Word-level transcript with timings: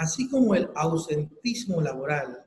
así 0.00 0.30
como 0.30 0.54
el 0.54 0.70
ausentismo 0.74 1.80
laboral 1.82 2.42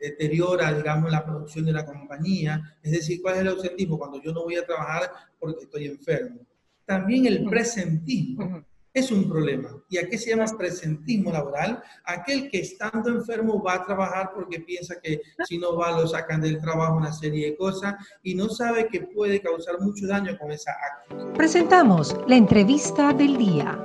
deteriora, 0.00 0.72
digamos, 0.72 1.10
la 1.10 1.24
producción 1.24 1.64
de 1.66 1.72
la 1.72 1.86
compañía, 1.86 2.76
es 2.82 2.92
decir, 2.92 3.22
¿cuál 3.22 3.36
es 3.36 3.40
el 3.42 3.48
ausentismo? 3.48 3.96
Cuando 3.96 4.20
yo 4.20 4.32
no 4.32 4.42
voy 4.42 4.56
a 4.56 4.66
trabajar 4.66 5.08
porque 5.38 5.64
estoy 5.64 5.86
enfermo. 5.86 6.40
También 6.84 7.26
el 7.26 7.44
presentismo 7.44 8.64
es 8.96 9.10
un 9.10 9.28
problema. 9.28 9.68
¿Y 9.90 9.98
a 9.98 10.08
qué 10.08 10.16
se 10.16 10.30
llama 10.30 10.46
presentismo 10.56 11.30
laboral? 11.30 11.82
Aquel 12.04 12.48
que 12.50 12.60
estando 12.60 13.10
enfermo 13.10 13.62
va 13.62 13.74
a 13.74 13.84
trabajar 13.84 14.30
porque 14.34 14.60
piensa 14.60 14.98
que 15.02 15.20
si 15.46 15.58
no 15.58 15.76
va 15.76 15.90
lo 15.90 16.08
sacan 16.08 16.40
del 16.40 16.58
trabajo 16.62 16.96
una 16.96 17.12
serie 17.12 17.50
de 17.50 17.56
cosas 17.58 17.94
y 18.22 18.34
no 18.34 18.48
sabe 18.48 18.88
que 18.88 19.02
puede 19.02 19.42
causar 19.42 19.78
mucho 19.80 20.06
daño 20.06 20.38
con 20.38 20.50
esa 20.50 20.72
actitud. 20.72 21.34
Presentamos 21.34 22.16
la 22.26 22.36
entrevista 22.36 23.12
del 23.12 23.36
día. 23.36 23.78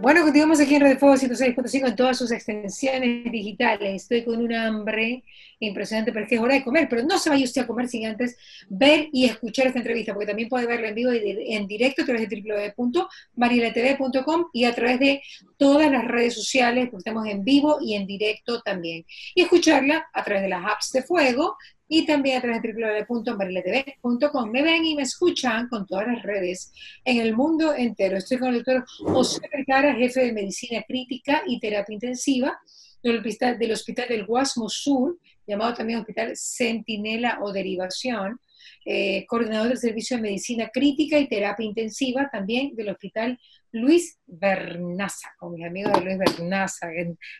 Bueno, 0.00 0.22
continuamos 0.22 0.60
aquí 0.60 0.74
en 0.74 0.82
Radio 0.82 0.98
Fuego 0.98 1.16
106.5 1.16 1.88
en 1.88 1.96
todas 1.96 2.18
sus 2.18 2.30
extensiones 2.30 3.30
digitales. 3.30 4.02
Estoy 4.02 4.24
con 4.24 4.38
un 4.38 4.52
hambre 4.52 5.24
impresionante, 5.60 6.12
pero 6.12 6.24
es 6.24 6.28
que 6.28 6.34
es 6.34 6.40
hora 6.40 6.54
de 6.54 6.64
comer. 6.64 6.88
Pero 6.90 7.04
no 7.04 7.18
se 7.18 7.30
vaya 7.30 7.44
usted 7.44 7.62
a 7.62 7.66
comer 7.66 7.88
sin 7.88 8.06
antes 8.06 8.36
ver 8.68 9.08
y 9.12 9.24
escuchar 9.24 9.66
esta 9.66 9.78
entrevista, 9.78 10.12
porque 10.12 10.26
también 10.26 10.48
puede 10.48 10.66
verla 10.66 10.88
en 10.88 10.94
vivo 10.94 11.12
y 11.12 11.54
en 11.54 11.66
directo 11.66 12.02
a 12.02 12.04
través 12.04 12.28
de 12.28 12.42
www.marilatv.com 12.76 14.46
y 14.54 14.64
a 14.66 14.74
través 14.74 15.00
de 15.00 15.20
todas 15.58 15.90
las 15.90 16.04
redes 16.04 16.34
sociales, 16.34 16.84
porque 16.84 17.00
estamos 17.00 17.26
en 17.26 17.42
vivo 17.42 17.78
y 17.80 17.94
en 17.94 18.06
directo 18.06 18.62
también. 18.62 19.04
Y 19.34 19.42
escucharla 19.42 20.06
a 20.14 20.22
través 20.22 20.44
de 20.44 20.48
las 20.48 20.64
apps 20.64 20.92
de 20.92 21.02
Fuego 21.02 21.56
y 21.88 22.06
también 22.06 22.38
a 22.38 22.40
través 22.40 22.62
de 22.62 22.72
www.mariletv.com. 22.72 24.50
Me 24.52 24.62
ven 24.62 24.84
y 24.84 24.94
me 24.94 25.02
escuchan 25.02 25.68
con 25.68 25.86
todas 25.86 26.06
las 26.06 26.22
redes 26.22 26.72
en 27.04 27.20
el 27.20 27.34
mundo 27.34 27.74
entero. 27.74 28.16
Estoy 28.16 28.38
con 28.38 28.50
el 28.50 28.62
doctor 28.62 28.84
José 29.00 29.40
Vergara, 29.52 29.92
jefe 29.96 30.26
de 30.26 30.32
Medicina 30.32 30.84
Crítica 30.86 31.42
y 31.46 31.58
Terapia 31.58 31.92
Intensiva 31.92 32.56
del 33.02 33.18
Hospital 33.18 33.58
del, 33.58 33.72
Hospital 33.72 34.24
Guasmo 34.24 34.68
Sur, 34.68 35.18
llamado 35.48 35.74
también 35.74 35.98
Hospital 35.98 36.32
Centinela 36.36 37.40
o 37.42 37.52
Derivación, 37.52 38.40
eh, 38.86 39.26
coordinador 39.26 39.68
del 39.68 39.78
Servicio 39.78 40.16
de 40.16 40.22
Medicina 40.22 40.70
Crítica 40.72 41.18
y 41.18 41.28
Terapia 41.28 41.66
Intensiva 41.66 42.28
también 42.30 42.76
del 42.76 42.90
Hospital 42.90 43.38
Luis 43.74 44.20
Bernaza, 44.24 45.34
con 45.36 45.52
mis 45.52 45.66
amigos 45.66 45.92
de 45.94 46.00
Luis 46.02 46.18
Bernaza, 46.18 46.90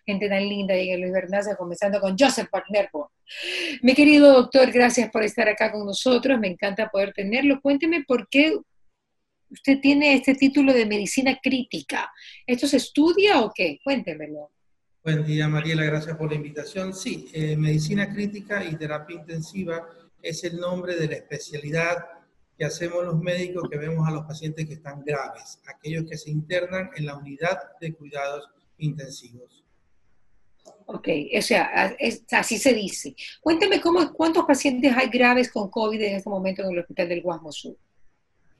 gente 0.04 0.28
tan 0.28 0.48
linda, 0.48 0.74
llega 0.74 0.96
Luis 0.96 1.12
Bernaza, 1.12 1.54
comenzando 1.54 2.00
con 2.00 2.16
Joseph 2.18 2.48
Partnerbo. 2.50 3.12
Mi 3.82 3.94
querido 3.94 4.32
doctor, 4.32 4.72
gracias 4.72 5.10
por 5.10 5.22
estar 5.22 5.48
acá 5.48 5.70
con 5.70 5.86
nosotros, 5.86 6.40
me 6.40 6.48
encanta 6.48 6.88
poder 6.88 7.12
tenerlo. 7.12 7.60
Cuénteme 7.60 8.02
por 8.04 8.28
qué 8.28 8.58
usted 9.48 9.78
tiene 9.80 10.14
este 10.14 10.34
título 10.34 10.72
de 10.72 10.86
medicina 10.86 11.38
crítica. 11.40 12.10
¿Esto 12.44 12.66
se 12.66 12.78
estudia 12.78 13.40
o 13.40 13.52
qué? 13.54 13.78
Cuéntemelo. 13.84 14.50
Buen 15.04 15.24
día, 15.24 15.46
Mariela, 15.46 15.84
gracias 15.84 16.16
por 16.16 16.30
la 16.30 16.34
invitación. 16.34 16.94
Sí, 16.94 17.30
eh, 17.32 17.56
medicina 17.56 18.12
crítica 18.12 18.64
y 18.64 18.74
terapia 18.74 19.16
intensiva 19.16 19.88
es 20.20 20.42
el 20.42 20.56
nombre 20.58 20.96
de 20.96 21.06
la 21.06 21.14
especialidad 21.14 21.98
que 22.56 22.64
hacemos 22.64 23.04
los 23.04 23.18
médicos 23.18 23.68
que 23.70 23.78
vemos 23.78 24.06
a 24.06 24.12
los 24.12 24.24
pacientes 24.24 24.66
que 24.66 24.74
están 24.74 25.02
graves, 25.04 25.60
aquellos 25.66 26.04
que 26.08 26.16
se 26.16 26.30
internan 26.30 26.90
en 26.96 27.06
la 27.06 27.16
unidad 27.16 27.58
de 27.80 27.92
cuidados 27.92 28.48
intensivos. 28.78 29.64
Ok, 30.86 31.08
o 31.36 31.42
sea, 31.42 31.96
así 32.32 32.58
se 32.58 32.72
dice. 32.72 33.14
Cuénteme 33.40 33.80
cómo, 33.80 34.12
cuántos 34.12 34.44
pacientes 34.44 34.92
hay 34.96 35.08
graves 35.08 35.50
con 35.50 35.70
COVID 35.70 36.00
en 36.00 36.16
este 36.16 36.30
momento 36.30 36.62
en 36.62 36.72
el 36.72 36.78
Hospital 36.78 37.08
del 37.08 37.22
Guasmo 37.22 37.52
Sur. 37.52 37.76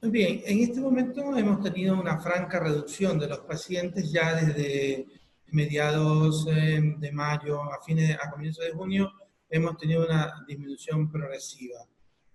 Bien, 0.01 0.41
en 0.45 0.59
este 0.59 0.79
momento 0.81 1.35
hemos 1.35 1.61
tenido 1.63 1.99
una 1.99 2.19
franca 2.19 2.59
reducción 2.59 3.17
de 3.17 3.27
los 3.27 3.39
pacientes 3.39 4.11
ya 4.11 4.35
desde 4.35 5.05
mediados 5.47 6.47
eh, 6.51 6.95
de 6.97 7.11
mayo 7.11 7.63
a 7.63 7.81
fines 7.83 8.15
a 8.21 8.29
comienzos 8.29 8.65
de 8.65 8.71
junio 8.71 9.11
hemos 9.49 9.77
tenido 9.77 10.05
una 10.05 10.43
disminución 10.47 11.09
progresiva. 11.11 11.79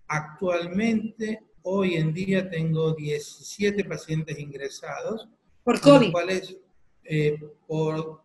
Actualmente 0.07 1.50
Hoy 1.63 1.97
en 1.97 2.13
día 2.15 2.49
tengo 2.49 2.95
17 2.95 3.85
pacientes 3.85 4.39
ingresados. 4.39 5.29
¿Por 5.63 5.81
COVID? 5.81 6.03
Los 6.07 6.13
cuales, 6.13 6.57
eh, 7.05 7.39
por 7.67 8.23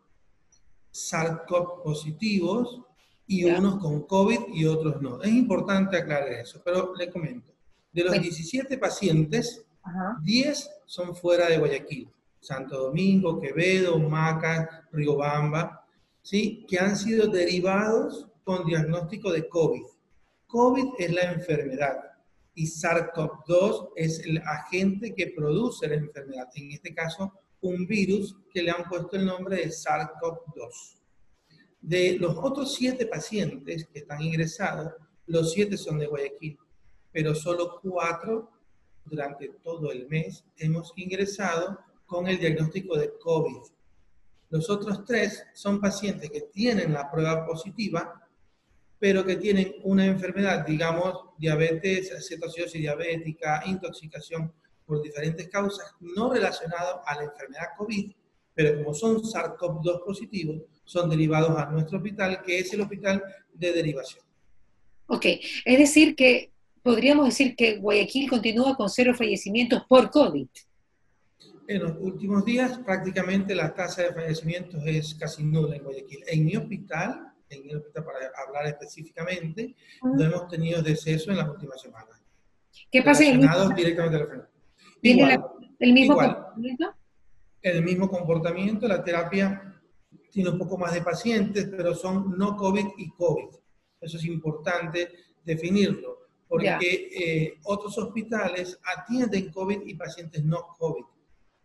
SARS-CoV 0.92 1.84
positivos 1.84 2.82
y 3.28 3.44
unos 3.46 3.80
con 3.80 4.04
COVID 4.04 4.54
y 4.54 4.66
otros 4.66 5.02
no. 5.02 5.22
Es 5.22 5.32
importante 5.32 5.98
aclarar 5.98 6.32
eso, 6.32 6.62
pero 6.64 6.96
le 6.96 7.10
comento. 7.10 7.52
De 7.92 8.04
los 8.04 8.14
17 8.14 8.78
pacientes, 8.78 9.66
10 10.24 10.72
son 10.86 11.16
fuera 11.16 11.48
de 11.48 11.58
Guayaquil. 11.58 12.10
Santo 12.40 12.78
Domingo, 12.78 13.40
Quevedo, 13.40 13.98
Maca, 13.98 14.88
Riobamba, 14.92 15.86
¿sí? 16.22 16.66
que 16.68 16.78
han 16.78 16.96
sido 16.96 17.28
derivados 17.28 18.28
con 18.44 18.66
diagnóstico 18.66 19.32
de 19.32 19.50
COVID. 19.50 19.84
COVID 20.48 20.86
es 21.00 21.12
la 21.12 21.32
enfermedad 21.32 22.15
y 22.56 22.66
SARS-CoV-2 22.66 23.92
es 23.96 24.20
el 24.20 24.38
agente 24.40 25.14
que 25.14 25.34
produce 25.36 25.88
la 25.88 25.96
enfermedad. 25.96 26.48
En 26.56 26.72
este 26.72 26.94
caso, 26.94 27.34
un 27.62 27.86
virus 27.86 28.38
que 28.52 28.64
le 28.64 28.72
han 28.72 28.88
puesto 28.90 29.18
el 29.18 29.26
nombre 29.26 29.58
de 29.58 29.68
SARS-CoV-2. 29.68 30.96
De 31.82 32.18
los 32.18 32.38
otros 32.38 32.74
siete 32.74 33.06
pacientes 33.06 33.88
que 33.92 34.00
están 34.00 34.22
ingresados, 34.22 34.94
los 35.28 35.52
siete 35.52 35.78
son 35.78 36.00
de 36.00 36.08
Guayaquil, 36.08 36.58
pero 37.12 37.36
solo 37.36 37.80
cuatro 37.82 38.52
durante 39.06 39.50
todo 39.64 39.92
el 39.92 40.08
mes 40.08 40.44
hemos 40.58 40.94
ingresado 40.96 41.80
con 42.06 42.28
el 42.28 42.40
diagnóstico 42.40 42.98
de 42.98 43.14
COVID. 43.20 43.62
Los 44.50 44.70
otros 44.70 45.04
tres 45.06 45.44
son 45.54 45.82
pacientes 45.82 46.30
que 46.30 46.42
tienen 46.42 46.94
la 46.94 47.12
prueba 47.12 47.46
positiva, 47.46 48.25
pero 49.00 49.26
que 49.26 49.36
tienen 49.36 49.76
una 49.84 50.06
enfermedad, 50.06 50.66
digamos, 50.66 51.32
diabetes, 51.38 52.12
cetoacidosis 52.28 52.82
diabética, 52.82 53.64
intoxicación 53.66 54.54
por 54.86 55.02
diferentes 55.02 55.50
causas 55.50 55.94
no 56.00 56.32
relacionadas 56.32 56.98
a 57.06 57.16
la 57.16 57.24
enfermedad 57.24 57.68
COVID, 57.78 58.12
pero 58.54 58.78
como 58.78 58.94
son 58.94 59.18
SARS-CoV-2 59.18 60.06
positivos, 60.06 60.62
son 60.86 61.10
derivados 61.10 61.58
a 61.58 61.70
nuestro 61.72 61.98
hospital, 61.98 62.42
que 62.44 62.60
es 62.60 62.72
el 62.74 62.82
hospital 62.82 63.22
de 63.54 63.74
derivación. 63.74 64.24
Ok, 65.08 65.26
es 65.66 65.78
decir 65.78 66.16
que 66.16 66.52
podríamos 66.82 67.26
decir 67.26 67.56
que 67.56 67.78
Guayaquil 67.78 68.30
continúa 68.30 68.76
con 68.76 68.90
cero 68.90 69.14
fallecimientos 69.16 69.84
por 69.90 70.10
COVID. 70.10 70.48
En 71.68 71.82
los 71.82 71.94
últimos 72.00 72.46
días 72.46 72.78
prácticamente 72.80 73.56
la 73.56 73.74
tasa 73.74 74.04
de 74.04 74.14
fallecimientos 74.14 74.82
es 74.86 75.16
casi 75.16 75.44
nula 75.44 75.76
en 75.76 75.84
Guayaquil. 75.84 76.24
En 76.28 76.46
mi 76.46 76.56
hospital 76.56 77.34
en 77.50 77.70
el 77.70 77.78
hospital 77.78 78.06
para 78.06 78.32
hablar 78.46 78.68
específicamente, 78.68 79.76
no 80.04 80.24
hemos 80.24 80.48
tenido 80.48 80.82
deceso 80.82 81.32
en 81.32 81.38
las 81.38 81.50
últimas 81.50 81.82
semanas. 81.82 82.22
¿Qué 82.92 83.02
pasa 83.02 83.26
en 83.26 83.44
el 83.44 83.76
directamente 83.76 84.16
a 84.16 84.20
la 84.20 84.24
enfermedad. 84.24 84.50
¿Tiene 85.02 85.40
el 85.80 85.94
mismo 85.94 86.16
comportamiento? 86.16 86.94
El 87.62 87.84
mismo 87.84 88.10
comportamiento, 88.10 88.88
la 88.88 89.04
terapia 89.04 89.76
tiene 90.32 90.50
un 90.50 90.58
poco 90.58 90.78
más 90.78 90.94
de 90.94 91.02
pacientes, 91.02 91.68
pero 91.76 91.96
son 91.96 92.38
no 92.38 92.56
COVID 92.56 92.86
y 92.98 93.10
COVID. 93.12 93.56
Eso 94.02 94.18
es 94.18 94.26
importante 94.26 95.12
definirlo, 95.44 96.28
porque 96.48 97.10
eh, 97.12 97.60
otros 97.64 97.98
hospitales 97.98 98.80
atienden 98.98 99.52
COVID 99.52 99.82
y 99.86 99.94
pacientes 99.96 100.44
no 100.44 100.76
COVID. 100.78 101.06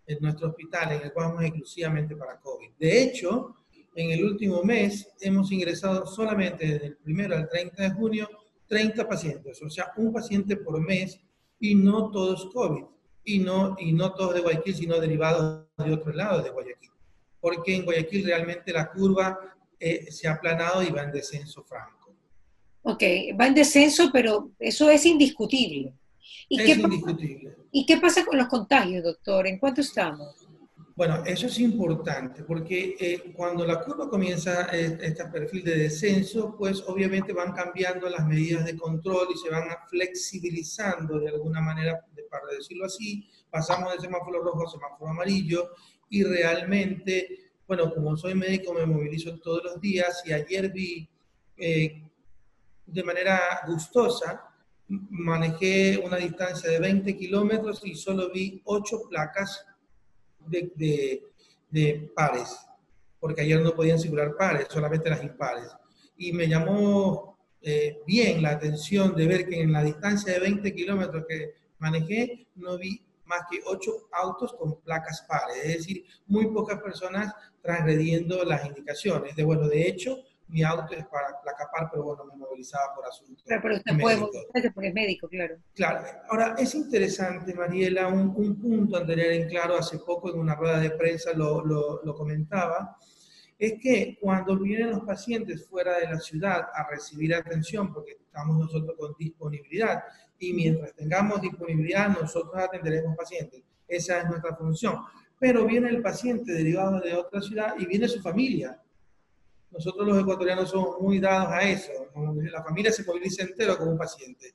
En 0.07 0.19
nuestro 0.21 0.49
hospital, 0.49 0.93
en 0.93 1.03
el 1.03 1.13
cual 1.13 1.29
vamos 1.29 1.45
exclusivamente 1.45 2.17
para 2.17 2.39
COVID. 2.41 2.71
De 2.79 3.03
hecho, 3.03 3.57
en 3.95 4.11
el 4.13 4.25
último 4.25 4.63
mes 4.63 5.09
hemos 5.21 5.51
ingresado 5.53 6.07
solamente 6.07 6.67
desde 6.67 6.87
el 6.87 6.97
primero 6.97 7.37
al 7.37 7.49
30 7.49 7.83
de 7.83 7.91
junio 7.91 8.29
30 8.71 9.09
pacientes, 9.09 9.61
o 9.63 9.69
sea, 9.69 9.93
un 9.97 10.13
paciente 10.13 10.57
por 10.57 10.81
mes 10.81 11.21
y 11.59 11.75
no 11.75 12.11
todos 12.11 12.49
COVID, 12.53 12.85
y 13.25 13.41
no, 13.41 13.77
y 13.79 13.93
no 13.93 14.13
todos 14.15 14.35
de 14.35 14.41
Guayaquil, 14.41 14.75
sino 14.75 15.01
derivados 15.01 15.67
de 15.77 15.93
otro 15.93 16.13
lado 16.13 16.41
de 16.41 16.51
Guayaquil, 16.51 16.91
porque 17.41 17.75
en 17.75 17.85
Guayaquil 17.85 18.25
realmente 18.25 18.73
la 18.73 18.91
curva 18.93 19.39
eh, 19.79 20.11
se 20.13 20.29
ha 20.29 20.35
aplanado 20.35 20.85
y 20.85 20.91
va 20.91 21.03
en 21.03 21.11
descenso 21.11 21.65
franco. 21.65 22.15
Ok, 22.83 23.03
va 23.39 23.49
en 23.49 23.55
descenso, 23.55 24.11
pero 24.13 24.53
eso 24.59 24.89
es 24.89 25.05
indiscutible. 25.05 25.93
¿Y 26.49 26.61
es 26.61 26.79
indiscutible. 26.79 27.57
¿Y 27.73 27.85
qué 27.85 27.97
pasa 27.97 28.25
con 28.25 28.39
los 28.39 28.47
contagios, 28.47 29.03
doctor? 29.03 29.49
¿En 29.49 29.59
cuánto 29.59 29.81
estamos? 29.81 30.40
Bueno, 31.01 31.23
eso 31.25 31.47
es 31.47 31.59
importante 31.61 32.43
porque 32.43 32.95
eh, 33.01 33.33
cuando 33.35 33.65
la 33.65 33.83
curva 33.83 34.11
comienza 34.11 34.69
eh, 34.71 34.99
este 35.01 35.25
perfil 35.29 35.65
de 35.65 35.79
descenso, 35.79 36.55
pues 36.59 36.85
obviamente 36.87 37.33
van 37.33 37.55
cambiando 37.55 38.07
las 38.11 38.27
medidas 38.27 38.67
de 38.67 38.77
control 38.77 39.29
y 39.35 39.39
se 39.39 39.49
van 39.49 39.65
flexibilizando 39.89 41.19
de 41.19 41.31
alguna 41.31 41.63
manera, 41.63 42.05
para 42.31 42.49
decirlo 42.55 42.85
así, 42.85 43.27
pasamos 43.49 43.95
de 43.95 44.01
semáforo 44.01 44.43
rojo 44.43 44.67
a 44.67 44.71
semáforo 44.71 45.11
amarillo 45.11 45.71
y 46.11 46.23
realmente, 46.23 47.51
bueno, 47.67 47.95
como 47.95 48.15
soy 48.19 48.35
médico 48.35 48.75
me 48.75 48.85
movilizo 48.85 49.39
todos 49.39 49.65
los 49.65 49.81
días 49.81 50.23
y 50.27 50.35
ayer 50.35 50.71
vi 50.71 51.09
eh, 51.57 52.03
de 52.85 53.03
manera 53.03 53.63
gustosa, 53.67 54.53
manejé 54.87 55.97
una 56.05 56.19
distancia 56.19 56.69
de 56.69 56.79
20 56.79 57.17
kilómetros 57.17 57.81
y 57.87 57.95
solo 57.95 58.31
vi 58.31 58.61
8 58.67 59.09
placas 59.09 59.65
de, 60.47 61.23
de, 61.71 62.11
pares. 62.15 62.57
porque 63.19 63.43
ayer 63.43 63.61
no 63.61 63.75
podían 63.75 63.99
circular 63.99 64.37
pares, 64.37 64.67
solamente 64.71 65.11
las 65.11 65.23
impares. 65.23 65.69
Y 66.17 66.33
me 66.33 66.49
llamó 66.49 67.39
eh, 67.61 68.01
bien 68.07 68.43
la 68.43 68.51
atención 68.51 69.15
de 69.15 69.27
ver 69.27 69.49
que 69.49 69.61
en 69.61 69.73
la 69.73 69.83
distancia 69.83 70.33
de 70.33 70.41
20 70.41 70.75
kilómetros 70.75 71.25
que 71.29 71.55
manejé, 71.79 72.47
no 72.57 72.79
vi 72.79 73.03
más 73.27 73.43
que 73.51 73.61
8 73.65 74.09
autos 74.13 74.55
con 74.55 74.81
placas 74.81 75.25
pares, 75.29 75.57
es 75.63 75.77
decir, 75.79 76.05
muy 76.27 76.49
pocas 76.49 76.81
personas 76.81 77.33
transgrediendo 77.63 78.45
las 78.45 78.67
indicaciones. 78.67 79.37
De 79.37 79.45
bueno, 79.45 79.69
de 79.69 79.87
hecho, 79.87 80.19
mi 80.51 80.63
auto 80.63 80.95
es 80.95 81.07
para 81.07 81.41
placa 81.41 81.69
par, 81.73 81.89
pero 81.91 82.05
bueno, 82.05 82.25
me 82.27 82.37
movilizaba 82.37 82.95
por 82.95 83.07
asunto. 83.07 83.43
Claro, 83.47 83.63
pero 83.63 83.77
usted 83.77 83.99
puede 84.01 84.17
movilizarse 84.17 84.71
porque 84.73 84.89
es 84.89 84.95
médico, 84.95 85.29
claro. 85.29 85.57
Claro. 85.75 86.07
Ahora, 86.29 86.55
es 86.59 86.75
interesante, 86.75 87.55
Mariela, 87.55 88.09
un, 88.09 88.33
un, 88.37 88.61
punto 88.61 88.97
a 88.97 89.07
tener 89.07 89.33
en 89.33 89.49
claro, 89.49 89.77
hace 89.77 89.99
poco 89.99 90.33
en 90.33 90.39
una 90.39 90.55
rueda 90.55 90.81
de 90.81 90.91
prensa 90.91 91.33
lo, 91.33 91.65
lo, 91.65 92.03
lo 92.03 92.15
comentaba, 92.15 92.97
es 93.59 93.75
que 93.81 94.19
cuando 94.21 94.59
vienen 94.59 94.91
los 94.91 95.01
pacientes 95.01 95.67
fuera 95.67 95.99
de 95.99 96.07
la 96.07 96.19
ciudad 96.19 96.69
a 96.73 96.89
recibir 96.89 97.35
atención, 97.35 97.93
porque 97.93 98.13
estamos 98.13 98.59
nosotros 98.59 98.97
con 98.99 99.15
disponibilidad, 99.19 100.03
y 100.39 100.55
mientras 100.55 100.95
tengamos 100.95 101.43
disponibilidad, 101.43 102.09
nosotros 102.09 102.55
atenderemos 102.57 103.15
pacientes. 103.17 103.63
Esa 103.87 104.21
es 104.21 104.29
nuestra 104.29 104.57
función. 104.57 104.97
Pero 105.39 105.67
viene 105.67 105.91
el 105.91 106.01
paciente 106.01 106.53
derivado 106.53 107.01
de 107.01 107.15
otra 107.15 107.43
ciudad 107.43 107.75
y 107.79 107.85
viene 107.85 108.09
su 108.09 108.21
familia. 108.23 108.80
Nosotros 109.71 110.07
los 110.07 110.21
ecuatorianos 110.21 110.71
somos 110.71 111.01
muy 111.01 111.21
dados 111.21 111.49
a 111.53 111.63
eso. 111.63 111.93
La 112.53 112.63
familia 112.63 112.93
se 112.93 113.05
moviliza 113.05 113.45
entero 113.45 113.79
como 113.79 113.93
un 113.93 113.99
paciente. 113.99 114.55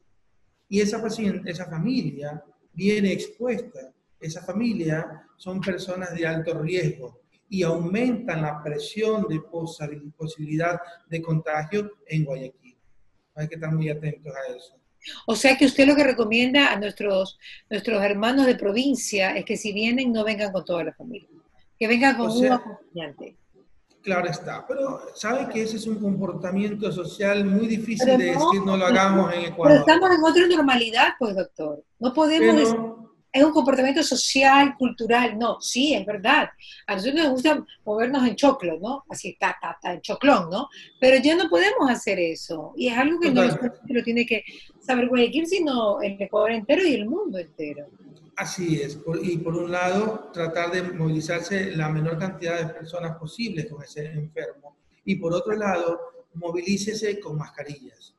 Y 0.67 0.81
esa, 0.81 1.01
paciente, 1.01 1.51
esa 1.51 1.65
familia 1.65 2.43
viene 2.73 3.13
expuesta. 3.13 3.93
Esa 4.19 4.41
familia 4.41 5.27
son 5.37 5.61
personas 5.61 6.13
de 6.13 6.25
alto 6.25 6.53
riesgo 6.61 7.21
y 7.47 7.63
aumentan 7.63 8.41
la 8.41 8.61
presión 8.63 9.27
de 9.27 9.39
posibilidad 10.17 10.79
de 11.07 11.21
contagio 11.21 11.91
en 12.07 12.25
Guayaquil. 12.25 12.77
Hay 13.35 13.47
que 13.47 13.55
estar 13.55 13.71
muy 13.73 13.89
atentos 13.89 14.33
a 14.33 14.55
eso. 14.55 14.75
O 15.27 15.35
sea 15.35 15.55
que 15.55 15.65
usted 15.65 15.85
lo 15.85 15.95
que 15.95 16.03
recomienda 16.03 16.71
a 16.71 16.79
nuestros, 16.79 17.37
nuestros 17.69 18.01
hermanos 18.03 18.45
de 18.47 18.55
provincia 18.55 19.35
es 19.35 19.45
que 19.45 19.57
si 19.57 19.71
vienen 19.71 20.11
no 20.11 20.23
vengan 20.23 20.51
con 20.51 20.65
toda 20.65 20.83
la 20.83 20.93
familia, 20.93 21.29
que 21.77 21.87
vengan 21.87 22.17
con 22.17 22.31
un 22.31 22.51
acompañante. 22.51 23.35
Claro 24.05 24.29
está, 24.29 24.63
pero 24.67 25.01
sabe 25.15 25.49
que 25.51 25.63
ese 25.63 25.77
es 25.77 25.87
un 25.87 25.99
comportamiento 25.99 26.91
social 26.91 27.43
muy 27.43 27.65
difícil 27.65 28.17
de 28.19 28.25
decir 28.25 28.61
no 28.63 28.77
lo 28.77 28.85
hagamos 28.85 29.33
en 29.33 29.45
Ecuador. 29.45 29.83
Pero 29.83 29.97
estamos 29.97 30.17
en 30.17 30.23
otra 30.23 30.47
normalidad, 30.55 31.07
pues 31.17 31.35
doctor. 31.35 31.83
No 31.97 32.13
podemos 32.13 32.75
es 33.35 33.43
un 33.43 33.51
comportamiento 33.51 34.01
social, 34.01 34.75
cultural, 34.77 35.37
no, 35.37 35.59
sí, 35.59 35.93
es 35.93 36.05
verdad. 36.05 36.47
A 36.87 36.95
nosotros 36.95 37.21
nos 37.21 37.31
gusta 37.31 37.65
movernos 37.83 38.25
en 38.25 38.37
choclo, 38.37 38.79
¿no? 38.79 39.03
Así 39.09 39.29
está, 39.29 39.49
está, 39.49 39.71
está, 39.71 39.91
en 39.91 39.99
choclón, 39.99 40.49
¿no? 40.49 40.69
Pero 41.01 41.21
ya 41.21 41.35
no 41.35 41.49
podemos 41.49 41.89
hacer 41.89 42.17
eso. 42.17 42.73
Y 42.77 42.87
es 42.87 42.97
algo 42.97 43.19
que 43.19 43.31
no 43.31 43.43
lo 43.43 44.03
tiene 44.05 44.25
que 44.25 44.45
saber 44.85 45.07
Guayaquil, 45.07 45.47
sino 45.47 46.01
el 46.01 46.21
Ecuador 46.21 46.51
entero 46.51 46.85
y 46.85 46.93
el 46.93 47.05
mundo 47.05 47.39
entero. 47.39 47.87
Así 48.37 48.81
es. 48.81 48.99
y 49.21 49.37
por 49.37 49.55
un 49.55 49.71
lado, 49.71 50.29
tratar 50.33 50.71
de 50.71 50.83
movilizarse 50.83 51.71
la 51.75 51.89
menor 51.89 52.17
cantidad 52.17 52.59
de 52.59 52.73
personas 52.73 53.17
posibles 53.17 53.67
con 53.69 53.81
ese 53.81 54.05
enfermo. 54.11 54.75
Y 55.05 55.15
por 55.15 55.33
otro 55.33 55.55
lado, 55.55 55.99
movilícese 56.33 57.19
con 57.19 57.37
mascarillas. 57.37 58.13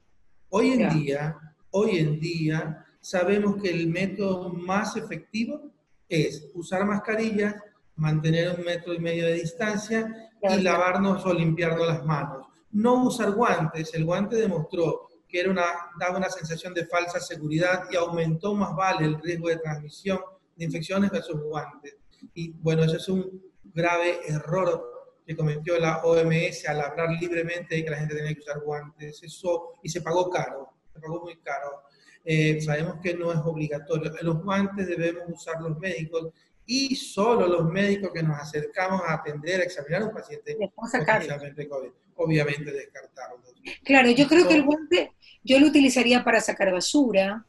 Hoy 0.49 0.71
en 0.71 0.89
día, 0.89 1.37
hoy 1.71 1.99
en 1.99 2.19
día, 2.19 2.87
sabemos 3.01 3.61
que 3.61 3.69
el 3.69 3.89
método 3.89 4.49
más 4.51 4.97
efectivo 4.97 5.71
es 6.09 6.49
usar 6.55 6.87
mascarillas, 6.87 7.57
mantener 7.97 8.57
un 8.59 8.65
metro 8.65 8.95
y 8.95 8.99
medio 8.99 9.27
de 9.27 9.35
distancia 9.35 10.31
y 10.43 10.63
lavarnos 10.63 11.27
o 11.27 11.35
limpiarnos 11.35 11.87
las 11.87 12.05
manos. 12.05 12.47
No 12.71 13.05
usar 13.05 13.33
guantes. 13.33 13.93
El 13.95 14.05
guante 14.05 14.37
demostró 14.37 15.09
que 15.29 15.41
era 15.41 15.51
una, 15.51 15.65
daba 15.99 16.19
una 16.19 16.29
sensación 16.29 16.75
de 16.75 16.87
falsa 16.87 17.21
seguridad 17.21 17.85
y 17.91 17.97
aumentó 17.97 18.55
más 18.55 18.75
vale 18.75 19.07
el 19.07 19.21
riesgo 19.21 19.49
de 19.49 19.57
transmisión 19.57 20.21
de 20.57 20.65
infecciones 20.65 21.11
versus 21.11 21.41
guantes. 21.41 21.97
Y 22.35 22.53
bueno, 22.53 22.85
eso 22.85 22.97
es 22.97 23.09
un 23.09 23.43
grave 23.75 24.21
error 24.27 24.97
que 25.27 25.37
cometió 25.37 25.79
la 25.79 26.03
OMS 26.05 26.69
al 26.69 26.81
hablar 26.81 27.11
libremente 27.21 27.75
de 27.75 27.85
que 27.85 27.91
la 27.91 27.99
gente 27.99 28.15
tenía 28.15 28.35
que 28.35 28.41
usar 28.41 28.61
guantes. 28.61 29.23
Eso, 29.23 29.75
y 29.83 29.89
se 29.89 30.01
pagó 30.01 30.31
caro, 30.31 30.71
se 30.93 31.01
pagó 31.01 31.21
muy 31.21 31.37
caro. 31.39 31.83
Eh, 32.25 32.61
sabemos 32.61 32.97
que 33.03 33.15
no 33.15 33.33
es 33.33 33.39
obligatorio. 33.39 34.13
Los 34.23 34.43
guantes 34.43 34.87
debemos 34.87 35.25
usar 35.29 35.61
los 35.61 35.79
médicos 35.79 36.33
y 36.65 36.95
solo 36.97 37.47
los 37.47 37.65
médicos 37.65 38.11
que 38.13 38.23
nos 38.23 38.41
acercamos 38.41 39.03
a 39.07 39.15
atender, 39.15 39.61
a 39.61 39.65
examinar 39.65 40.03
a 40.03 40.07
un 40.07 40.15
paciente 40.15 40.57
COVID. 40.57 41.91
Obviamente 42.17 42.73
descartarlo. 42.73 43.43
Claro, 43.85 44.11
yo 44.11 44.27
creo 44.27 44.47
que 44.49 44.55
el 44.55 44.65
guante 44.65 45.13
yo 45.47 45.61
lo 45.61 45.69
utilizaría 45.69 46.25
para 46.25 46.41
sacar 46.41 46.73
basura, 46.73 47.47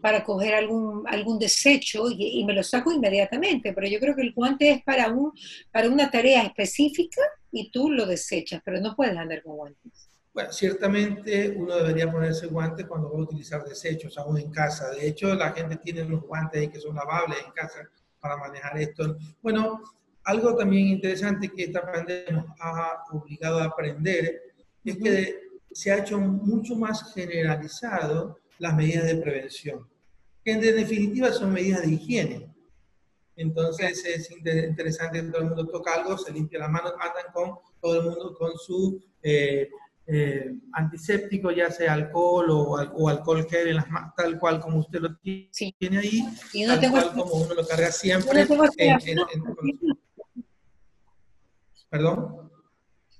para 0.00 0.24
coger 0.24 0.54
algún, 0.54 1.04
algún 1.06 1.38
desecho 1.38 2.08
y, 2.08 2.40
y, 2.40 2.44
me 2.44 2.54
lo 2.54 2.62
saco 2.62 2.90
inmediatamente, 2.90 3.72
pero 3.74 3.86
yo 3.86 4.00
creo 4.00 4.14
que 4.14 4.22
el 4.22 4.32
guante 4.32 4.70
es 4.70 4.82
para, 4.82 5.08
un, 5.08 5.32
para 5.70 5.88
una 5.88 6.10
tarea 6.10 6.42
específica 6.42 7.20
y 7.52 7.70
tú 7.70 7.90
lo 7.90 8.06
desechas, 8.06 8.62
pero 8.64 8.80
no 8.80 8.94
puedes 8.96 9.16
andar 9.16 9.42
con 9.42 9.56
guantes. 9.56 10.08
Bueno, 10.32 10.52
ciertamente 10.52 11.54
uno 11.56 11.76
debería 11.76 12.10
ponerse 12.10 12.46
guantes 12.46 12.86
cuando 12.86 13.12
va 13.12 13.18
a 13.18 13.22
utilizar 13.22 13.64
desechos, 13.64 14.16
aún 14.16 14.38
en 14.38 14.50
casa. 14.50 14.90
De 14.90 15.08
hecho, 15.08 15.34
la 15.34 15.52
gente 15.52 15.76
tiene 15.76 16.02
unos 16.02 16.22
guantes 16.22 16.70
que 16.70 16.78
son 16.78 16.94
lavables 16.94 17.38
en 17.44 17.50
casa 17.52 17.80
para 18.20 18.36
manejar 18.36 18.78
esto. 18.78 19.16
Bueno, 19.42 19.82
algo 20.24 20.54
también 20.54 20.86
interesante 20.86 21.48
que 21.48 21.64
esta 21.64 21.82
pandemia 21.82 22.30
nos 22.30 22.44
ha 22.60 23.02
obligado 23.12 23.58
a 23.58 23.64
aprender 23.64 24.40
es 24.84 24.96
que 24.96 25.49
se 25.72 25.92
ha 25.92 25.98
hecho 25.98 26.18
mucho 26.18 26.76
más 26.76 27.12
generalizado 27.14 28.38
las 28.58 28.74
medidas 28.74 29.06
de 29.06 29.16
prevención, 29.16 29.88
que 30.44 30.52
en 30.52 30.60
definitiva 30.60 31.32
son 31.32 31.52
medidas 31.52 31.82
de 31.82 31.92
higiene. 31.92 32.54
Entonces 33.36 34.04
es 34.04 34.30
interesante 34.30 35.22
que 35.22 35.28
todo 35.28 35.42
el 35.42 35.48
mundo 35.48 35.66
toca 35.66 35.94
algo, 35.94 36.18
se 36.18 36.32
limpia 36.32 36.58
las 36.58 36.70
manos, 36.70 36.92
andan 36.92 37.32
con 37.32 37.58
todo 37.80 38.00
el 38.00 38.06
mundo 38.06 38.36
con 38.38 38.52
su 38.58 39.02
eh, 39.22 39.70
eh, 40.06 40.52
antiséptico, 40.72 41.50
ya 41.50 41.70
sea 41.70 41.94
alcohol 41.94 42.50
o, 42.50 42.62
o, 42.72 43.08
alcohol 43.08 43.46
gel, 43.48 43.68
en 43.68 43.76
las, 43.76 43.86
tal 44.16 44.38
cual 44.38 44.60
como 44.60 44.80
usted 44.80 45.00
lo 45.00 45.16
tiene 45.18 45.98
ahí, 45.98 46.22
y 46.52 46.64
no 46.64 46.78
tal 46.78 46.90
cual 46.90 47.12
como 47.12 47.34
uno 47.34 47.54
lo 47.54 47.66
carga 47.66 47.92
siempre. 47.92 48.44
No 48.44 48.64
en, 48.76 48.90
en, 49.00 49.18
en, 49.18 49.98
¿Perdón? 51.88 52.50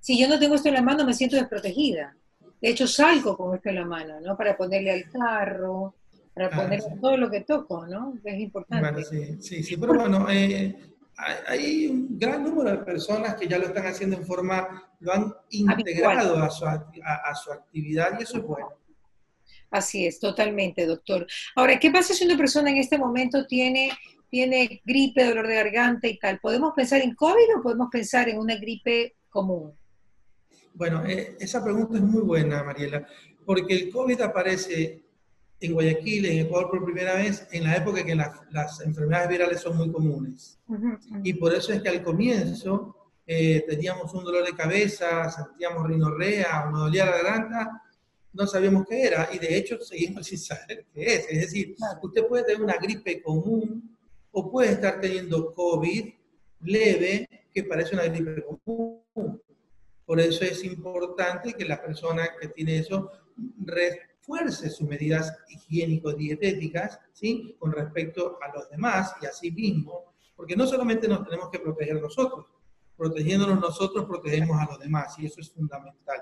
Si 0.00 0.18
yo 0.20 0.28
no 0.28 0.38
tengo 0.38 0.54
esto 0.54 0.68
en 0.68 0.74
la 0.74 0.82
mano, 0.82 1.04
me 1.04 1.14
siento 1.14 1.36
desprotegida. 1.36 2.16
De 2.60 2.70
hecho, 2.70 2.86
salgo 2.86 3.36
con 3.36 3.54
esto 3.54 3.70
en 3.70 3.76
la 3.76 3.86
mano, 3.86 4.20
¿no? 4.20 4.36
Para 4.36 4.56
ponerle 4.56 4.90
al 4.90 5.10
carro, 5.10 5.94
para 6.34 6.46
ah, 6.48 6.50
ponerle 6.50 6.96
todo 7.00 7.16
lo 7.16 7.30
que 7.30 7.40
toco, 7.40 7.86
¿no? 7.86 8.14
Es 8.22 8.38
importante. 8.38 8.90
Bueno, 8.90 9.06
sí, 9.06 9.40
sí, 9.40 9.62
sí, 9.62 9.76
pero 9.76 9.94
bueno, 9.94 10.26
eh, 10.30 10.76
hay 11.46 11.86
un 11.86 12.18
gran 12.18 12.42
número 12.44 12.70
de 12.70 12.78
personas 12.78 13.34
que 13.34 13.48
ya 13.48 13.58
lo 13.58 13.66
están 13.66 13.86
haciendo 13.86 14.16
en 14.16 14.26
forma, 14.26 14.90
lo 15.00 15.12
han 15.12 15.34
integrado 15.50 16.36
a 16.36 16.50
su, 16.50 16.66
a, 16.66 16.90
a 17.24 17.34
su, 17.34 17.52
actividad 17.52 18.18
y 18.18 18.22
eso 18.22 18.38
es 18.38 18.44
bueno. 18.44 18.68
Así 19.70 20.06
es, 20.06 20.18
totalmente, 20.18 20.84
doctor. 20.84 21.26
Ahora, 21.54 21.78
¿qué 21.78 21.90
pasa 21.90 22.12
si 22.12 22.24
una 22.24 22.36
persona 22.36 22.70
en 22.70 22.78
este 22.78 22.98
momento 22.98 23.46
tiene, 23.46 23.90
tiene 24.28 24.82
gripe, 24.84 25.24
dolor 25.24 25.46
de 25.46 25.54
garganta 25.54 26.08
y 26.08 26.18
tal? 26.18 26.40
¿Podemos 26.40 26.72
pensar 26.74 27.00
en 27.00 27.14
COVID 27.14 27.58
o 27.58 27.62
podemos 27.62 27.88
pensar 27.90 28.28
en 28.28 28.38
una 28.38 28.56
gripe 28.56 29.16
común? 29.28 29.72
Bueno, 30.74 31.04
eh, 31.06 31.36
esa 31.38 31.62
pregunta 31.62 31.96
es 31.96 32.02
muy 32.02 32.22
buena, 32.22 32.62
Mariela, 32.62 33.06
porque 33.44 33.74
el 33.74 33.90
COVID 33.90 34.20
aparece 34.20 35.02
en 35.60 35.72
Guayaquil, 35.74 36.26
en 36.26 36.46
Ecuador 36.46 36.70
por 36.70 36.84
primera 36.84 37.14
vez, 37.14 37.46
en 37.52 37.64
la 37.64 37.76
época 37.76 38.04
que 38.04 38.14
las 38.14 38.80
enfermedades 38.80 39.28
virales 39.28 39.60
son 39.60 39.76
muy 39.76 39.92
comunes. 39.92 40.58
Y 41.22 41.34
por 41.34 41.54
eso 41.54 41.72
es 41.72 41.82
que 41.82 41.88
al 41.90 42.02
comienzo 42.02 42.96
eh, 43.26 43.64
teníamos 43.68 44.12
un 44.14 44.24
dolor 44.24 44.44
de 44.44 44.56
cabeza, 44.56 45.30
sentíamos 45.30 45.86
rinorrea 45.86 46.68
nos 46.70 46.80
dolía 46.80 47.06
la 47.06 47.22
garganta, 47.22 47.82
no 48.32 48.46
sabíamos 48.46 48.86
qué 48.88 49.02
era 49.02 49.28
y 49.32 49.38
de 49.38 49.56
hecho 49.56 49.80
seguimos 49.80 50.26
sin 50.26 50.38
saber 50.38 50.86
qué 50.92 51.14
es. 51.14 51.26
Es 51.28 51.40
decir, 51.42 51.76
usted 52.02 52.26
puede 52.26 52.44
tener 52.44 52.62
una 52.62 52.76
gripe 52.76 53.22
común 53.22 53.96
o 54.32 54.50
puede 54.50 54.72
estar 54.72 55.00
teniendo 55.00 55.52
COVID 55.54 56.12
leve 56.62 57.28
que 57.52 57.64
parece 57.64 57.94
una 57.94 58.04
gripe 58.04 58.44
común. 58.64 59.42
Por 60.10 60.18
eso 60.18 60.42
es 60.42 60.64
importante 60.64 61.54
que 61.54 61.64
la 61.64 61.80
persona 61.80 62.30
que 62.40 62.48
tiene 62.48 62.78
eso 62.78 63.12
fuerce 64.18 64.68
sus 64.68 64.88
medidas 64.88 65.32
higiénico-dietéticas, 65.48 66.98
¿sí? 67.12 67.54
Con 67.60 67.70
respecto 67.70 68.36
a 68.42 68.52
los 68.52 68.68
demás 68.70 69.14
y 69.22 69.26
así 69.26 69.52
mismo, 69.52 70.12
porque 70.34 70.56
no 70.56 70.66
solamente 70.66 71.06
nos 71.06 71.22
tenemos 71.22 71.48
que 71.48 71.60
proteger 71.60 72.02
nosotros, 72.02 72.44
protegiéndonos 72.96 73.60
nosotros 73.60 74.04
protegemos 74.04 74.60
a 74.60 74.64
los 74.64 74.80
demás 74.80 75.16
y 75.20 75.26
eso 75.26 75.40
es 75.40 75.52
fundamental. 75.52 76.20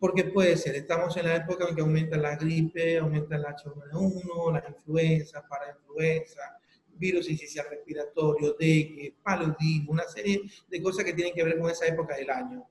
Porque 0.00 0.24
puede 0.24 0.56
ser, 0.56 0.74
estamos 0.74 1.16
en 1.16 1.26
la 1.26 1.36
época 1.36 1.68
en 1.68 1.76
que 1.76 1.82
aumenta 1.82 2.16
la 2.16 2.34
gripe, 2.34 2.98
aumenta 2.98 3.36
el 3.36 3.44
H1N1, 3.44 4.52
la 4.52 4.64
influenza, 4.68 5.46
parainfluenza, 5.48 6.58
virus 6.96 7.28
inicial 7.28 7.66
respiratorio, 7.70 8.56
dengue, 8.58 9.14
paludismo, 9.22 9.92
una 9.92 10.08
serie 10.08 10.42
de 10.68 10.82
cosas 10.82 11.04
que 11.04 11.12
tienen 11.12 11.34
que 11.34 11.44
ver 11.44 11.56
con 11.56 11.70
esa 11.70 11.86
época 11.86 12.16
del 12.16 12.30
año. 12.30 12.68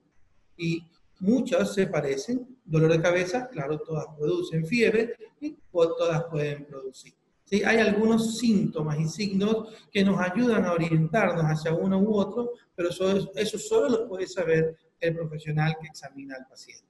Y 0.58 0.84
muchas 1.20 1.74
se 1.74 1.88
parecen, 1.88 2.58
dolor 2.64 2.92
de 2.92 3.02
cabeza, 3.02 3.48
claro, 3.48 3.80
todas 3.80 4.06
producen 4.18 4.66
fiebre 4.66 5.14
y 5.40 5.56
todas 5.72 6.24
pueden 6.26 6.66
producir. 6.66 7.14
¿Sí? 7.44 7.64
Hay 7.64 7.78
algunos 7.78 8.40
síntomas 8.40 9.00
y 9.00 9.08
signos 9.08 9.70
que 9.92 10.04
nos 10.04 10.20
ayudan 10.20 10.66
a 10.66 10.74
orientarnos 10.74 11.44
hacia 11.44 11.74
uno 11.74 12.00
u 12.00 12.16
otro, 12.16 12.54
pero 12.76 12.90
eso, 12.90 13.32
eso 13.36 13.60
solo 13.60 13.90
lo 13.90 14.08
puede 14.08 14.26
saber 14.26 14.76
el 15.00 15.16
profesional 15.16 15.76
que 15.80 15.88
examina 15.88 16.36
al 16.36 16.48
paciente. 16.48 16.86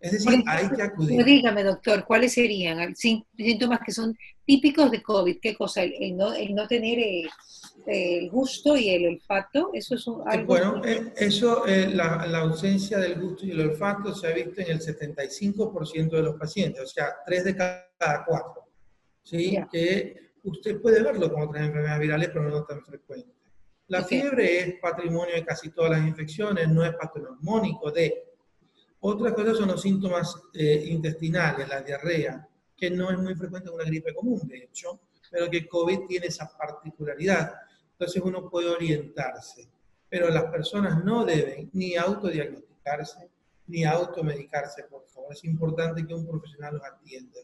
Es 0.00 0.12
decir, 0.12 0.44
hay 0.46 0.68
que 0.70 0.82
acudir. 0.82 1.24
Dígame, 1.24 1.64
doctor, 1.64 2.04
¿cuáles 2.04 2.32
serían 2.34 2.94
síntomas 2.94 3.80
que 3.84 3.92
son 3.92 4.16
típicos 4.48 4.90
de 4.90 5.02
COVID? 5.02 5.40
¿Qué 5.42 5.54
cosa? 5.54 5.82
¿El, 5.82 6.16
no, 6.16 6.32
el 6.32 6.54
no, 6.54 6.66
tener 6.66 6.98
eh, 6.98 7.28
el 7.86 8.30
gusto 8.30 8.78
y 8.78 8.88
el 8.88 9.06
olfato? 9.06 9.70
¿Eso 9.74 9.94
es 9.94 10.06
algo? 10.24 10.46
Bueno, 10.46 10.82
eh, 10.86 11.12
eso, 11.16 11.66
eh, 11.66 11.90
la, 11.92 12.26
la, 12.26 12.38
ausencia 12.38 12.96
del 12.98 13.20
gusto 13.20 13.44
y 13.44 13.50
el 13.50 13.60
olfato 13.60 14.14
se 14.14 14.26
ha 14.26 14.30
visto 14.32 14.62
en 14.62 14.70
el 14.70 14.80
75% 14.80 16.08
de 16.08 16.22
los 16.22 16.36
pacientes, 16.36 16.82
o 16.82 16.86
sea, 16.86 17.16
3 17.26 17.44
de 17.44 17.56
cada 17.56 18.24
4. 18.26 18.68
¿sí? 19.22 19.58
Que 19.70 20.30
usted 20.42 20.80
puede 20.80 21.02
verlo 21.02 21.30
con 21.30 21.42
otras 21.42 21.66
enfermedades 21.66 22.00
virales, 22.00 22.30
pero 22.32 22.48
no 22.48 22.64
tan 22.64 22.82
frecuente. 22.82 23.34
La 23.88 24.02
fiebre 24.02 24.60
es 24.60 24.80
patrimonio 24.80 25.34
de 25.34 25.44
casi 25.44 25.68
todas 25.70 25.90
las 25.90 26.08
infecciones, 26.08 26.68
no 26.68 26.82
es 26.86 26.94
patognomónico 26.94 27.90
de 27.90 28.24
otras 29.00 29.32
cosas 29.34 29.58
son 29.58 29.68
los 29.68 29.80
síntomas 29.80 30.34
eh, 30.54 30.86
intestinales, 30.88 31.68
la 31.68 31.82
diarrea, 31.82 32.47
que 32.78 32.90
no 32.90 33.10
es 33.10 33.18
muy 33.18 33.34
frecuente 33.34 33.68
en 33.68 33.74
una 33.74 33.84
gripe 33.84 34.14
común, 34.14 34.40
de 34.46 34.64
hecho, 34.64 35.00
pero 35.30 35.50
que 35.50 35.66
COVID 35.66 36.06
tiene 36.06 36.26
esa 36.26 36.48
particularidad. 36.56 37.52
Entonces 37.92 38.22
uno 38.22 38.48
puede 38.48 38.68
orientarse, 38.68 39.68
pero 40.08 40.30
las 40.30 40.44
personas 40.44 41.04
no 41.04 41.24
deben 41.24 41.68
ni 41.72 41.96
autodiagnosticarse 41.96 43.28
ni 43.66 43.84
automedicarse, 43.84 44.84
por 44.84 45.06
favor. 45.08 45.32
Es 45.32 45.44
importante 45.44 46.06
que 46.06 46.14
un 46.14 46.26
profesional 46.26 46.74
los 46.74 46.84
atienda. 46.84 47.40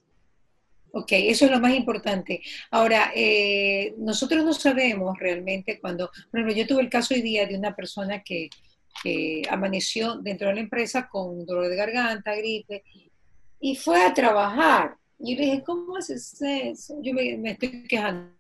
Ok, 0.93 1.13
eso 1.13 1.45
es 1.45 1.51
lo 1.51 1.61
más 1.61 1.75
importante. 1.75 2.41
Ahora, 2.71 3.11
eh, 3.15 3.95
nosotros 3.99 4.43
no 4.43 4.55
sabemos 4.55 5.19
realmente 5.19 5.79
cuando, 5.81 6.11
por 6.31 6.41
ejemplo, 6.41 6.55
yo 6.55 6.67
tuve 6.67 6.83
el 6.83 6.89
caso 6.89 7.13
hoy 7.13 7.21
día 7.21 7.47
de 7.47 7.59
una 7.59 7.77
persona 7.77 8.23
que 8.23 8.49
que 9.03 9.43
amaneció 9.51 10.17
dentro 10.17 10.49
de 10.49 10.55
la 10.55 10.61
empresa 10.61 11.09
con 11.09 11.45
dolor 11.45 11.69
de 11.69 11.77
garganta, 11.77 12.35
gripe, 12.35 12.85
y 13.61 13.77
fue 13.77 14.05
a 14.05 14.15
trabajar. 14.15 14.97
Y 15.25 15.35
yo 15.35 15.41
le 15.41 15.47
dije, 15.47 15.63
¿cómo 15.65 15.97
haces 15.97 16.37
eso? 16.41 16.99
Yo 17.03 17.15
me, 17.15 17.51
estoy 17.51 17.83
quejando. 17.89 18.31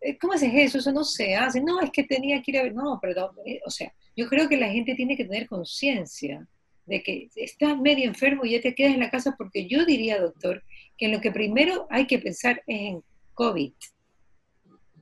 Eh, 0.00 0.16
¿Cómo 0.18 0.34
haces 0.34 0.52
eso? 0.54 0.78
Eso 0.78 0.92
no 0.92 1.04
se 1.04 1.34
hace. 1.34 1.60
No, 1.60 1.80
es 1.80 1.90
que 1.90 2.04
tenía 2.04 2.40
que 2.40 2.52
ir 2.52 2.58
a 2.58 2.62
ver. 2.62 2.74
No, 2.74 2.98
perdón. 3.00 3.30
Eh, 3.44 3.60
o 3.66 3.70
sea, 3.70 3.92
yo 4.16 4.28
creo 4.28 4.48
que 4.48 4.56
la 4.56 4.68
gente 4.68 4.94
tiene 4.94 5.16
que 5.16 5.24
tener 5.24 5.48
conciencia 5.48 6.46
de 6.86 7.02
que 7.02 7.28
estás 7.34 7.78
medio 7.78 8.06
enfermo 8.06 8.44
y 8.44 8.52
ya 8.52 8.60
te 8.60 8.74
quedas 8.74 8.94
en 8.94 9.00
la 9.00 9.10
casa, 9.10 9.34
porque 9.36 9.66
yo 9.66 9.84
diría, 9.84 10.20
doctor, 10.20 10.62
que 10.96 11.08
lo 11.08 11.20
que 11.20 11.32
primero 11.32 11.86
hay 11.90 12.06
que 12.06 12.18
pensar 12.18 12.62
es 12.66 12.80
en 12.80 13.02
COVID 13.32 13.72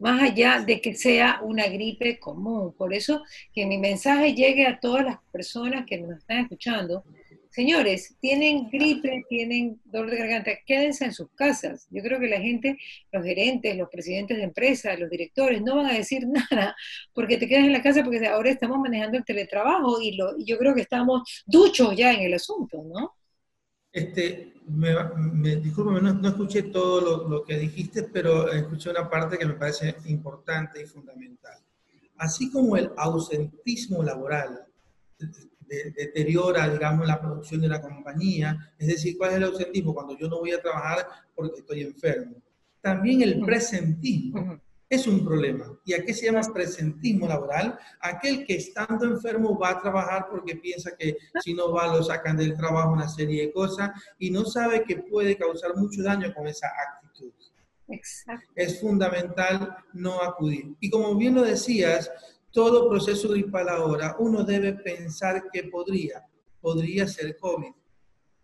más 0.03 0.21
allá 0.21 0.59
de 0.59 0.81
que 0.81 0.97
sea 0.97 1.39
una 1.45 1.69
gripe 1.69 2.19
común. 2.19 2.75
Por 2.77 2.93
eso 2.93 3.23
que 3.55 3.65
mi 3.67 3.79
mensaje 3.79 4.35
llegue 4.35 4.67
a 4.67 4.81
todas 4.81 5.05
las 5.05 5.19
personas 5.31 5.87
que 5.87 5.99
nos 5.99 6.19
están 6.19 6.39
escuchando. 6.39 7.05
Señores, 7.53 8.17
tienen 8.19 8.71
gripe, 8.71 9.27
tienen 9.29 9.79
dolor 9.85 10.11
de 10.11 10.17
garganta, 10.17 10.53
quédense 10.65 11.05
en 11.05 11.13
sus 11.13 11.29
casas. 11.35 11.87
Yo 11.91 12.03
creo 12.03 12.19
que 12.19 12.27
la 12.27 12.41
gente, 12.41 12.79
los 13.13 13.23
gerentes, 13.23 13.77
los 13.77 13.91
presidentes 13.91 14.39
de 14.39 14.45
empresas, 14.45 14.99
los 14.99 15.11
directores, 15.11 15.61
no 15.61 15.77
van 15.77 15.85
a 15.85 15.93
decir 15.93 16.27
nada 16.51 16.75
porque 17.13 17.37
te 17.37 17.47
quedas 17.47 17.65
en 17.65 17.75
la 17.75 17.83
casa 17.83 18.03
porque 18.03 18.27
ahora 18.27 18.49
estamos 18.49 18.79
manejando 18.79 19.19
el 19.19 19.25
teletrabajo 19.27 20.01
y, 20.01 20.17
lo, 20.17 20.35
yo 20.39 20.57
creo 20.57 20.75
que 20.75 20.81
estamos 20.81 21.43
duchos 21.45 21.95
ya 21.95 22.15
en 22.15 22.23
el 22.23 22.33
asunto, 22.33 22.83
¿no? 22.85 23.17
Este, 23.93 24.55
me, 24.69 24.95
me, 25.15 25.57
no, 25.57 26.29
escuché 26.29 26.63
todo 26.63 27.29
lo, 27.29 27.45
que 27.45 27.59
dijiste, 27.59 28.05
pero 28.05 28.51
escuché 28.51 28.89
una 28.89 29.11
parte 29.11 29.37
que 29.37 29.45
me 29.45 29.53
parece 29.53 29.95
importante 30.07 30.81
y 30.81 30.87
fundamental. 30.87 31.59
Así 32.17 32.51
como 32.51 32.79
el 32.79 32.93
ausentismo 32.97 34.03
laboral 34.03 34.65
deteriora, 35.97 36.69
digamos, 36.69 37.07
la 37.07 37.21
producción 37.21 37.61
de 37.61 37.69
la 37.69 37.81
compañía, 37.81 38.73
es 38.79 38.89
decir, 38.89 39.17
¿cuál 39.17 39.31
es 39.31 39.37
el 39.37 39.45
ausentismo? 39.45 39.95
Cuando 39.95 40.17
yo 40.17 40.29
no 40.29 40.39
voy 40.41 40.53
a 40.53 40.61
trabajar 40.61 41.07
porque 41.35 41.61
estoy 41.61 41.83
enfermo. 41.83 42.37
También 42.81 43.23
el 43.23 43.41
presentismo 43.41 44.61
es 44.93 45.07
un 45.07 45.25
problema. 45.25 45.65
¿Y 45.87 45.95
a 45.95 46.05
qué 46.05 46.13
se 46.13 46.27
llama 46.27 46.43
presentismo 46.53 47.27
laboral? 47.27 47.79
Aquel 48.01 48.45
que 48.45 48.57
estando 48.57 49.07
enfermo 49.07 49.59
va 49.59 49.71
a 49.71 49.81
trabajar 49.81 50.27
porque 50.31 50.57
piensa 50.57 50.95
que 50.99 51.17
si 51.43 51.55
no 51.55 51.73
va 51.73 51.87
lo 51.87 52.03
sacan 52.03 52.37
del 52.37 52.55
trabajo 52.57 52.93
una 52.93 53.09
serie 53.09 53.47
de 53.47 53.53
cosas 53.53 53.91
y 54.19 54.31
no 54.31 54.45
sabe 54.45 54.85
que 54.85 54.97
puede 54.97 55.39
causar 55.39 55.75
mucho 55.77 56.03
daño 56.03 56.35
con 56.35 56.47
esa 56.47 56.67
actitud. 56.67 57.33
Exacto. 57.89 58.51
Es 58.55 58.81
fundamental 58.81 59.77
no 59.95 60.21
acudir. 60.23 60.75
Y 60.81 60.91
como 60.91 61.15
bien 61.15 61.37
lo 61.37 61.43
decías, 61.43 62.11
todo 62.53 62.89
proceso 62.89 63.29
gripal 63.31 63.69
ahora, 63.69 64.17
uno 64.19 64.45
debe 64.45 64.75
pensar 64.75 65.51
que 65.53 65.65
podría, 65.65 66.25
podría 66.61 67.09
ser 67.09 67.37
COVID. 67.39 67.73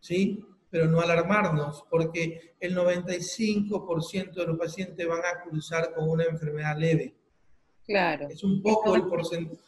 ¿Sí? 0.00 0.44
pero 0.70 0.86
no 0.86 1.00
alarmarnos, 1.00 1.84
porque 1.90 2.54
el 2.60 2.76
95% 2.76 4.34
de 4.34 4.46
los 4.46 4.58
pacientes 4.58 5.08
van 5.08 5.20
a 5.20 5.42
cruzar 5.42 5.94
con 5.94 6.08
una 6.08 6.24
enfermedad 6.24 6.76
leve. 6.76 7.14
Claro. 7.86 8.28
Es 8.28 8.44
un 8.44 8.62
poco 8.62 8.94
el 8.94 9.06
porcentaje. 9.06 9.62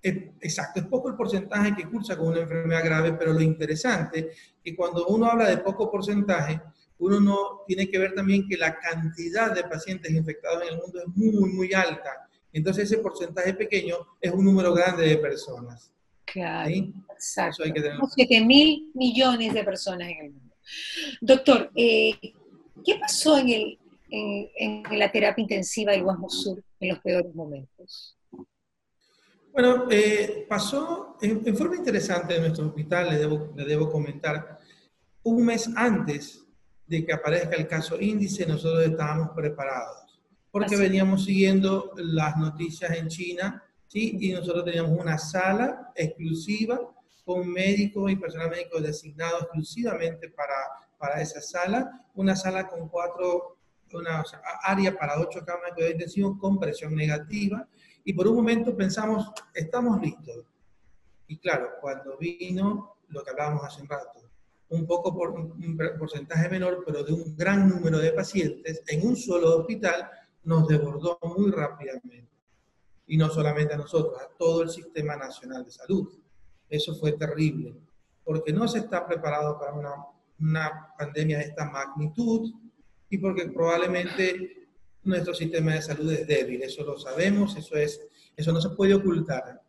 Exacto, 0.00 0.78
es 0.78 0.86
poco 0.86 1.08
el 1.08 1.16
porcentaje 1.16 1.74
que 1.74 1.90
cursa 1.90 2.16
con 2.16 2.28
una 2.28 2.40
enfermedad 2.40 2.84
grave, 2.84 3.12
pero 3.14 3.32
lo 3.32 3.40
interesante 3.40 4.30
es 4.30 4.54
que 4.62 4.76
cuando 4.76 5.06
uno 5.08 5.26
habla 5.26 5.48
de 5.48 5.58
poco 5.58 5.90
porcentaje, 5.90 6.60
uno 6.98 7.18
no 7.18 7.62
tiene 7.66 7.90
que 7.90 7.98
ver 7.98 8.14
también 8.14 8.46
que 8.48 8.56
la 8.56 8.78
cantidad 8.78 9.52
de 9.52 9.64
pacientes 9.64 10.12
infectados 10.12 10.62
en 10.62 10.68
el 10.68 10.80
mundo 10.80 11.00
es 11.00 11.08
muy, 11.16 11.52
muy 11.52 11.74
alta. 11.74 12.27
Entonces 12.52 12.84
ese 12.84 12.98
porcentaje 12.98 13.54
pequeño 13.54 13.96
es 14.20 14.32
un 14.32 14.44
número 14.44 14.72
grande 14.72 15.06
de 15.06 15.18
personas. 15.18 15.92
Claro, 16.24 16.70
exacto. 17.10 17.64
7 18.14 18.44
mil 18.44 18.90
millones 18.94 19.54
de 19.54 19.64
personas 19.64 20.08
en 20.08 20.26
el 20.26 20.30
mundo. 20.32 20.54
Doctor, 21.20 21.70
eh, 21.74 22.12
¿qué 22.84 22.96
pasó 23.00 23.38
en, 23.38 23.48
el, 23.48 23.78
en, 24.10 24.98
la 24.98 25.10
terapia 25.10 25.42
intensiva 25.42 25.92
del 25.92 26.02
Guasmo 26.02 26.28
Sur 26.28 26.62
en 26.80 26.88
los 26.90 26.98
peores 27.00 27.34
momentos? 27.34 28.16
Bueno, 29.52 29.86
eh, 29.90 30.46
pasó 30.48 31.16
en, 31.20 31.56
forma 31.56 31.76
interesante 31.76 32.36
en 32.36 32.42
nuestro 32.42 32.66
hospital, 32.66 33.10
le 33.10 33.18
debo, 33.18 33.52
le 33.56 33.64
debo 33.64 33.90
comentar, 33.90 34.58
un 35.22 35.44
mes 35.44 35.68
antes 35.74 36.44
de 36.86 37.04
que 37.04 37.12
aparezca 37.12 37.56
el 37.56 37.66
caso 37.66 38.00
índice, 38.00 38.46
nosotros 38.46 38.86
estábamos 38.86 39.30
preparados, 39.34 40.07
porque 40.50 40.76
veníamos 40.76 41.24
siguiendo 41.24 41.92
las 41.96 42.36
noticias 42.36 42.90
en 42.92 43.08
China 43.08 43.62
¿sí? 43.88 44.16
Y 44.20 44.32
nosotros 44.32 44.64
teníamos 44.64 44.98
una 44.98 45.18
sala 45.18 45.92
exclusiva 45.96 46.78
con 47.24 47.48
médicos 47.48 48.10
y 48.10 48.16
personal 48.16 48.50
médico 48.50 48.80
designado 48.80 49.40
exclusivamente 49.40 50.30
para, 50.30 50.54
para 50.96 51.20
esa 51.20 51.40
sala, 51.40 52.06
una 52.14 52.36
sala 52.36 52.68
con 52.68 52.88
cuatro, 52.88 53.56
una 53.92 54.22
área 54.62 54.96
para 54.96 55.18
ocho 55.18 55.44
camas 55.44 55.70
de 55.70 55.74
cuidado 55.74 55.92
intensivo 55.92 56.38
con 56.38 56.58
presión 56.58 56.94
negativa, 56.94 57.66
y 58.04 58.12
por 58.12 58.28
un 58.28 58.36
momento 58.36 58.74
pensamos, 58.76 59.30
estamos 59.52 60.00
listos. 60.00 60.44
Y 61.26 61.36
claro, 61.38 61.72
cuando 61.80 62.16
vino 62.16 62.96
lo 63.08 63.22
que 63.22 63.30
hablábamos 63.30 63.64
hace 63.64 63.82
un 63.82 63.88
rato, 63.88 64.20
un 64.70 64.86
poco 64.86 65.14
por 65.14 65.30
un 65.30 65.78
porcentaje 65.98 66.48
menor, 66.48 66.82
pero 66.86 67.02
de 67.02 67.12
un 67.12 67.36
gran 67.36 67.68
número 67.68 67.98
de 67.98 68.12
pacientes 68.12 68.82
en 68.86 69.06
un 69.06 69.16
solo 69.16 69.58
hospital, 69.58 70.08
nos 70.48 70.66
desbordó 70.66 71.18
muy 71.22 71.50
rápidamente 71.50 72.26
y 73.06 73.18
no 73.18 73.28
solamente 73.28 73.74
a 73.74 73.76
nosotros, 73.76 74.18
a 74.20 74.28
todo 74.38 74.62
el 74.62 74.70
Sistema 74.70 75.14
Nacional 75.14 75.64
de 75.64 75.70
Salud. 75.70 76.08
Eso 76.70 76.94
fue 76.94 77.12
terrible, 77.12 77.74
porque 78.24 78.52
no 78.52 78.66
se 78.66 78.78
está 78.78 79.06
preparado 79.06 79.58
para 79.58 79.74
una, 79.74 79.94
una 80.40 80.94
pandemia 80.98 81.38
de 81.38 81.44
esta 81.44 81.66
magnitud 81.70 82.50
y 83.10 83.18
porque 83.18 83.46
probablemente 83.48 84.68
nuestro 85.04 85.34
sistema 85.34 85.74
de 85.74 85.82
salud 85.82 86.10
es 86.12 86.26
débil, 86.26 86.62
eso 86.62 86.82
lo 86.82 86.98
sabemos, 86.98 87.54
eso, 87.56 87.76
es, 87.76 88.00
eso 88.34 88.52
no 88.52 88.60
se 88.60 88.70
puede 88.70 88.94
ocultar, 88.94 89.62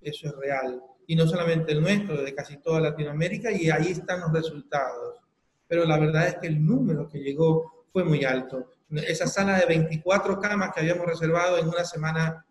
eso 0.00 0.28
es 0.28 0.36
real. 0.36 0.82
Y 1.06 1.14
no 1.14 1.28
solamente 1.28 1.72
el 1.72 1.80
nuestro, 1.80 2.22
de 2.22 2.34
casi 2.34 2.56
toda 2.58 2.80
Latinoamérica, 2.80 3.52
y 3.52 3.70
ahí 3.70 3.92
están 3.92 4.20
los 4.20 4.32
resultados. 4.32 5.20
Pero 5.68 5.84
la 5.84 5.98
verdad 5.98 6.26
es 6.26 6.36
que 6.38 6.48
el 6.48 6.64
número 6.64 7.08
que 7.08 7.18
llegó 7.18 7.86
fue 7.92 8.04
muy 8.04 8.24
alto. 8.24 8.70
Esa 8.90 9.26
sala 9.26 9.58
de 9.58 9.66
24 9.66 10.38
camas 10.40 10.72
que 10.72 10.80
habíamos 10.80 11.06
reservado 11.06 11.58
en 11.58 11.68
una 11.68 11.84
semana 11.84 12.46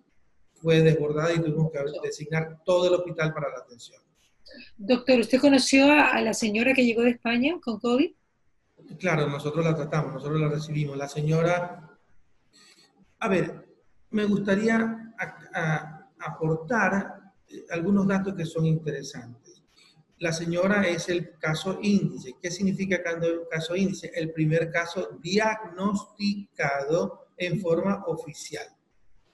fue 0.56 0.82
desbordada 0.82 1.34
y 1.34 1.40
tuvimos 1.40 1.72
que 1.72 1.80
designar 2.04 2.62
todo 2.63 2.88
el 2.88 2.94
hospital 2.94 3.34
para 3.34 3.50
la 3.50 3.60
atención. 3.60 4.02
Doctor, 4.78 5.20
¿usted 5.20 5.40
conoció 5.40 5.92
a, 5.92 6.20
la 6.22 6.34
señora 6.34 6.74
que 6.74 6.86
llegó 6.86 7.02
de 7.02 7.12
España 7.12 7.56
con 7.62 7.80
COVID? 7.80 8.12
Claro, 9.00 9.28
nosotros 9.28 9.63
la 9.63 9.75
tratamos, 9.75 10.13
nosotros 10.13 10.40
la 10.40 10.50
recibimos. 10.50 10.98
La 10.98 11.08
señora 11.08 11.90
A 13.20 13.28
ver, 13.28 13.68
me 14.10 14.25
gustaría 14.25 15.13
aportar 16.20 17.34
eh, 17.48 17.66
algunos 17.72 18.08
datos 18.08 18.36
que 18.36 18.46
son 18.46 18.66
interesantes. 18.66 19.43
La 20.20 20.32
señora 20.32 20.88
es 20.88 21.10
el 21.10 21.38
caso 21.38 21.79
índice. 21.82 22.36
¿Qué 22.41 22.51
significa 22.51 23.01
caso 23.50 23.75
índice? 23.75 24.12
El 24.13 24.32
primer 24.32 24.72
caso 24.72 25.17
diagnosticado 25.22 27.27
en 27.38 27.60
forma 27.60 28.03
oficial. 28.08 28.67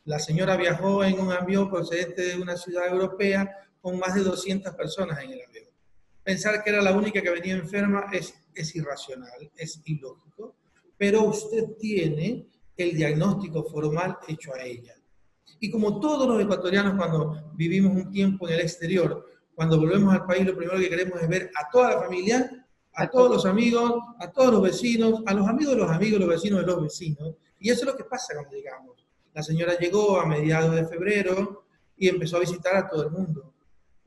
La 0.06 0.20
señora 0.20 0.58
viajó 0.58 1.04
en 1.04 1.20
un 1.20 1.32
avión 1.32 1.70
procedente 1.70 2.24
de 2.24 2.42
una 2.42 2.58
ciudad 2.58 2.88
europea 2.88 3.70
con 3.82 4.00
más 4.00 4.16
de 4.16 4.24
200 4.24 4.74
personas 4.76 5.24
en 5.24 5.32
el 5.32 5.42
avión. 5.42 5.66
Pensar 6.24 6.64
que 6.64 6.70
era 6.70 6.82
la 6.82 6.96
única 6.96 7.22
que 7.22 7.30
venía 7.30 7.56
enferma 7.56 8.06
es, 8.12 8.34
es 8.54 8.76
irracional, 8.76 9.52
es 9.56 9.82
ilógico, 9.86 10.56
pero 10.98 11.24
usted 11.24 11.78
tiene 11.80 12.48
el 12.76 12.96
diagnóstico 12.96 13.64
formal 13.64 14.18
hecho 14.28 14.54
a 14.54 14.64
ella. 14.64 14.96
Y 15.60 15.70
como 15.70 16.00
todos 16.00 16.28
los 16.28 16.42
ecuatorianos 16.42 16.96
cuando 16.96 17.52
vivimos 17.56 17.92
un 17.92 18.12
tiempo 18.12 18.48
en 18.48 18.56
el 18.56 18.62
exterior, 18.62 19.26
cuando 19.60 19.78
volvemos 19.78 20.14
al 20.14 20.26
país, 20.26 20.46
lo 20.46 20.56
primero 20.56 20.80
que 20.80 20.88
queremos 20.88 21.22
es 21.22 21.28
ver 21.28 21.52
a 21.54 21.70
toda 21.70 21.96
la 21.96 22.00
familia, 22.00 22.66
a 22.94 23.10
todos 23.10 23.30
los 23.30 23.46
amigos, 23.46 23.92
a 24.18 24.32
todos 24.32 24.54
los 24.54 24.62
vecinos, 24.62 25.22
a 25.26 25.34
los 25.34 25.46
amigos 25.50 25.74
de 25.74 25.82
los 25.82 25.92
amigos, 25.92 26.18
los 26.18 26.30
vecinos 26.30 26.62
de 26.62 26.66
los 26.66 26.82
vecinos. 26.82 27.36
Y 27.60 27.70
eso 27.70 27.82
es 27.82 27.88
lo 27.88 27.98
que 27.98 28.06
pasa 28.06 28.36
cuando 28.36 28.56
llegamos. 28.56 29.06
La 29.34 29.44
señora 29.44 29.78
llegó 29.78 30.18
a 30.18 30.26
mediados 30.26 30.74
de 30.74 30.88
febrero 30.88 31.66
y 31.98 32.08
empezó 32.08 32.38
a 32.38 32.40
visitar 32.40 32.74
a 32.78 32.88
todo 32.88 33.04
el 33.04 33.12
mundo. 33.12 33.54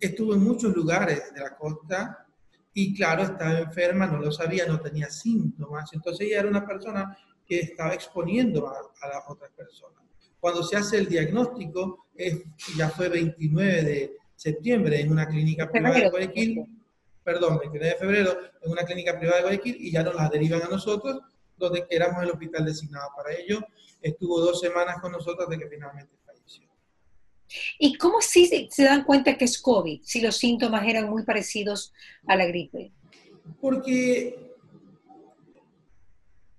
Estuvo 0.01 0.33
en 0.33 0.43
muchos 0.43 0.75
lugares 0.75 1.35
de 1.35 1.41
la 1.43 1.55
costa 1.55 2.27
y 2.73 2.95
claro, 2.95 3.25
estaba 3.25 3.59
enferma, 3.59 4.07
no 4.07 4.21
lo 4.21 4.33
sabía, 4.33 4.65
no 4.65 4.81
tenía 4.81 5.11
síntomas. 5.11 5.93
Entonces 5.93 6.29
ella 6.29 6.41
era 6.41 6.49
una 6.49 6.67
persona 6.67 7.15
que 7.47 7.61
estaba 7.61 7.93
exponiendo 7.93 8.69
a, 8.69 8.91
a 9.03 9.09
las 9.09 9.25
otras 9.29 9.51
personas. 9.51 10.03
Cuando 10.41 10.63
se 10.63 10.79
hace 10.79 10.97
el 10.97 11.09
diagnóstico, 11.09 12.07
es, 12.15 12.43
ya 12.75 12.89
fue 12.89 13.11
29 13.11 13.83
de 13.83 14.22
septiembre 14.43 15.01
en 15.01 15.13
una 15.13 15.29
clínica 15.29 15.71
privada 15.71 16.01
de 16.01 16.11
Guayaquil, 16.11 16.67
perdón, 17.23 17.59
29 17.61 17.93
de 17.93 17.99
febrero 17.99 18.37
en 18.61 18.73
una 18.73 18.83
clínica 18.83 19.17
privada 19.17 19.39
de 19.39 19.43
Guayaquil 19.45 19.77
y 19.79 19.93
ya 19.93 20.03
nos 20.03 20.17
las 20.17 20.31
derivan 20.31 20.63
a 20.63 20.69
nosotros, 20.69 21.21
donde 21.57 21.87
éramos 21.91 22.25
el 22.25 22.31
hospital 22.31 22.65
designado 22.65 23.09
para 23.17 23.35
ello. 23.35 23.61
Estuvo 24.01 24.41
dos 24.41 24.59
semanas 24.59 24.97
con 25.01 25.13
nosotros 25.13 25.49
de 25.49 25.59
que 25.59 25.69
finalmente 25.69 26.13
falleció. 26.27 26.69
¿Y 27.79 27.97
cómo 27.99 28.21
sí 28.21 28.69
se 28.69 28.85
dan 28.85 29.05
cuenta 29.05 29.39
que 29.39 29.45
es 29.45 29.61
COVID, 29.63 30.01
si 30.03 30.21
los 30.21 30.37
síntomas 30.37 30.89
eran 30.89 31.09
muy 31.09 31.23
parecidos 31.23 31.93
a 32.27 32.35
la 32.35 32.47
gripe? 32.47 32.91
Porque 33.61 34.51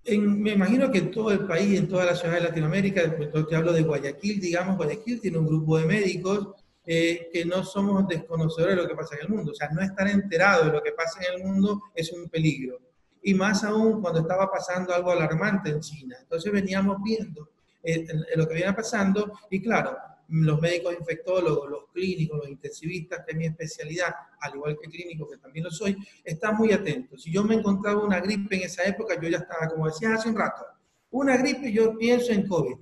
me 0.05 0.51
imagino 0.51 0.89
que 0.89 0.99
en 0.99 1.11
todo 1.11 1.31
el 1.31 1.45
país, 1.45 1.77
en 1.77 1.89
toda 1.89 2.05
la 2.05 2.15
ciudad 2.15 2.35
de 2.35 2.41
Latinoamérica, 2.41 3.13
te 3.49 3.55
hablo 3.55 3.73
de 3.73 3.81
Guayaquil, 3.81 4.39
digamos, 4.39 4.77
Guayaquil 4.77 5.19
tiene 5.19 5.37
un 5.37 5.47
grupo 5.47 5.77
de 5.77 5.85
médicos 5.85 6.62
eh, 6.85 7.29
que 7.31 7.45
no 7.45 7.63
somos 7.63 8.07
desconocedores 8.07 8.75
de 8.75 8.81
lo 8.81 8.87
que 8.87 8.95
pasa 8.95 9.15
en 9.15 9.21
el 9.21 9.29
mundo. 9.29 9.51
O 9.51 9.55
sea, 9.55 9.69
no 9.69 9.81
estar 9.81 10.07
enterado 10.07 10.65
de 10.65 10.71
lo 10.71 10.83
que 10.83 10.91
pasa 10.91 11.21
en 11.21 11.35
el 11.35 11.43
mundo 11.47 11.81
es 11.95 12.11
un 12.11 12.29
peligro. 12.29 12.79
Y 13.21 13.33
más 13.33 13.63
aún 13.63 14.01
cuando 14.01 14.19
estaba 14.19 14.51
pasando 14.51 14.93
algo 14.93 15.11
alarmante 15.11 15.69
en 15.69 15.79
China. 15.79 16.17
Entonces 16.21 16.51
veníamos 16.51 16.97
viendo 17.01 17.49
eh, 17.81 18.05
lo 18.35 18.47
que 18.47 18.55
venía 18.55 18.75
pasando 18.75 19.39
y 19.49 19.61
claro, 19.61 19.97
los 20.27 20.59
médicos 20.59 20.95
infectólogos, 20.99 21.69
los 21.69 21.85
clínicos, 21.93 22.39
los 22.39 22.49
intensivistas, 22.49 23.23
que 23.25 23.31
es 23.31 23.37
mi 23.37 23.45
especialidad, 23.45 24.13
al 24.39 24.55
igual 24.55 24.77
que 24.81 24.89
clínico, 24.89 25.29
que 25.29 25.37
también 25.37 25.65
lo 25.65 25.71
soy, 25.71 25.95
están 26.23 26.57
muy 26.57 26.71
atentos. 26.71 27.21
Si 27.21 27.31
yo 27.31 27.43
me 27.43 27.55
encontraba 27.55 28.03
una 28.03 28.19
gripe 28.19 28.55
en 28.55 28.63
esa 28.63 28.83
época, 28.83 29.19
yo 29.21 29.29
ya 29.29 29.37
estaba, 29.37 29.67
como 29.67 29.85
decía 29.85 30.13
hace 30.13 30.29
un 30.29 30.37
rato, 30.37 30.65
una 31.11 31.37
gripe, 31.37 31.71
yo 31.71 31.97
pienso 31.97 32.31
en 32.31 32.47
COVID. 32.47 32.75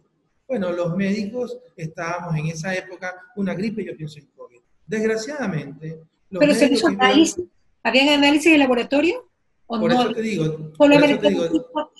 Bueno, 0.51 0.70
los 0.74 0.98
médicos 0.98 1.58
estábamos 1.77 2.36
en 2.36 2.48
esa 2.48 2.75
época, 2.75 3.15
una 3.38 3.53
gripe, 3.53 3.86
yo 3.86 3.96
pienso 3.96 4.20
en 4.20 4.25
COVID. 4.36 4.60
Desgraciadamente, 4.86 6.01
los 6.29 6.41
¿Pero 6.41 6.53
se 6.53 6.65
hizo 6.65 6.88
análisis? 6.88 7.46
¿Habían 7.81 8.10
análisis 8.10 8.51
de 8.51 8.58
laboratorio? 8.58 9.29
¿o 9.65 9.79
por 9.79 9.89
eso 9.89 10.13
te 10.13 10.21
digo. 10.21 10.73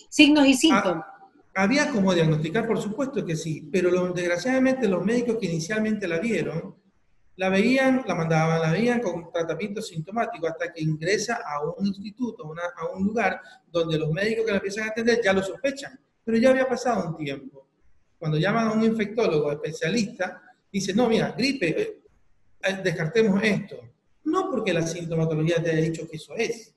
signos 0.10 0.46
y 0.46 0.54
síntomas. 0.54 1.06
Había 1.56 1.90
como 1.92 2.14
diagnosticar, 2.14 2.68
por 2.68 2.82
supuesto 2.82 3.26
que 3.26 3.38
sí, 3.38 3.70
pero 3.72 4.12
desgraciadamente 4.12 4.90
los 4.90 5.06
médicos 5.06 5.38
que 5.40 5.46
inicialmente 5.46 6.06
la 6.06 6.20
vieron, 6.20 6.76
la 7.38 7.48
veían, 7.48 8.04
la 8.06 8.16
mandaban, 8.16 8.60
la 8.60 8.72
veían 8.74 9.00
con 9.00 9.32
tratamiento 9.32 9.82
sintomático 9.82 10.46
hasta 10.46 10.74
que 10.74 10.84
ingresa 10.84 11.40
a 11.46 11.64
un 11.64 11.88
instituto, 11.88 12.44
a 12.44 12.98
un 12.98 13.06
lugar 13.06 13.40
donde 13.72 13.98
los 13.98 14.12
médicos 14.12 14.44
que 14.44 14.52
la 14.52 14.58
empiezan 14.58 14.90
a 14.90 14.92
atender 14.92 15.22
ya 15.24 15.32
lo 15.32 15.42
sospechan, 15.42 15.98
pero 16.26 16.38
ya 16.38 16.50
había 16.50 16.68
pasado 16.68 17.08
un 17.08 17.16
tiempo. 17.16 17.61
Cuando 18.22 18.38
llaman 18.38 18.68
a 18.68 18.72
un 18.74 18.84
infectólogo 18.84 19.52
especialista, 19.52 20.44
dice, 20.72 20.94
no, 20.94 21.10
mira, 21.10 21.34
gripe, 21.36 21.82
eh, 21.82 22.02
eh, 22.62 22.80
descartemos 22.84 23.42
esto. 23.42 23.80
No 24.26 24.48
porque 24.52 24.72
la 24.72 24.86
sintomatología 24.86 25.56
te 25.56 25.72
haya 25.72 25.82
dicho 25.82 26.08
que 26.08 26.18
eso 26.18 26.36
es, 26.36 26.72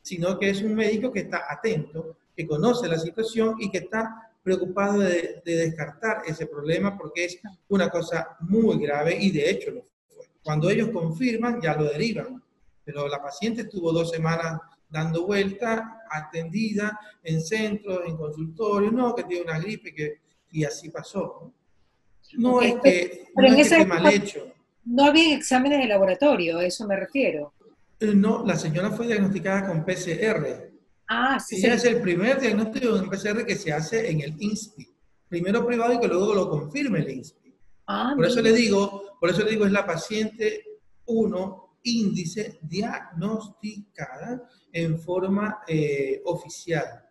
sino 0.00 0.38
que 0.38 0.48
es 0.48 0.62
un 0.62 0.74
médico 0.74 1.12
que 1.12 1.20
está 1.20 1.44
atento 1.50 2.16
que 2.34 2.46
conoce 2.46 2.88
la 2.88 2.98
situación 2.98 3.56
y 3.58 3.70
que 3.70 3.76
está 3.76 4.32
preocupado 4.42 5.00
de, 5.00 5.42
descartar 5.44 6.22
ese 6.26 6.46
problema 6.46 6.96
porque 6.96 7.26
es 7.26 7.40
una 7.68 7.90
cosa 7.90 8.34
muy 8.40 8.78
grave 8.78 9.18
y 9.20 9.30
de 9.32 9.50
hecho 9.50 9.72
lo 9.72 9.82
fue. 9.82 10.24
Cuando 10.42 10.70
ellos 10.70 10.88
confirman, 10.94 11.60
ya 11.60 11.76
lo 11.76 11.84
derivan, 11.84 12.42
pero 12.82 13.06
la 13.06 13.22
paciente 13.22 13.62
estuvo 13.62 13.92
dos 13.92 14.12
semanas 14.12 14.62
dando 14.88 15.26
vuelta, 15.26 16.00
atendida 16.10 16.98
en 17.22 17.42
centros, 17.42 18.00
en 18.06 18.16
consultorios, 18.16 18.94
no, 18.94 19.14
que 19.14 19.24
tiene 19.24 19.42
una 19.42 19.58
gripe 19.58 19.94
que, 19.94 20.25
y 20.56 20.64
así 20.64 20.88
pasó. 20.88 21.52
No 22.38 22.62
es 22.62 22.76
que, 22.82 23.28
no 23.36 23.46
es 23.46 23.68
que 23.68 23.84
mal 23.84 24.12
hecho. 24.12 24.52
No 24.86 25.04
había 25.04 25.36
exámenes 25.36 25.80
de 25.80 25.86
laboratorio, 25.86 26.58
a 26.58 26.64
eso 26.64 26.86
me 26.86 26.96
refiero. 26.96 27.52
Eh, 28.00 28.14
no, 28.14 28.42
la 28.46 28.56
señora 28.56 28.90
fue 28.90 29.06
diagnosticada 29.06 29.66
con 29.66 29.84
PCR. 29.84 30.72
Ah, 31.08 31.38
sí. 31.38 31.64
es 31.64 31.84
el 31.84 32.00
primer 32.00 32.40
diagnóstico 32.40 32.94
de 32.94 33.02
un 33.02 33.10
PCR 33.10 33.44
que 33.44 33.54
se 33.54 33.70
hace 33.70 34.10
en 34.10 34.22
el 34.22 34.34
INSPI. 34.38 34.88
Primero 35.28 35.66
privado 35.66 35.92
y 35.92 36.00
que 36.00 36.08
luego 36.08 36.34
lo 36.34 36.48
confirme 36.48 37.00
el 37.00 37.10
INSPI. 37.10 37.54
Ah, 37.88 38.14
por 38.16 38.24
eso 38.24 38.40
le 38.40 38.52
digo, 38.52 39.18
por 39.20 39.28
eso 39.28 39.44
le 39.44 39.50
digo, 39.50 39.66
es 39.66 39.72
la 39.72 39.84
paciente 39.84 40.64
1 41.04 41.78
índice 41.82 42.58
diagnosticada 42.62 44.48
en 44.72 44.98
forma 44.98 45.60
eh, 45.68 46.22
oficial. 46.24 47.05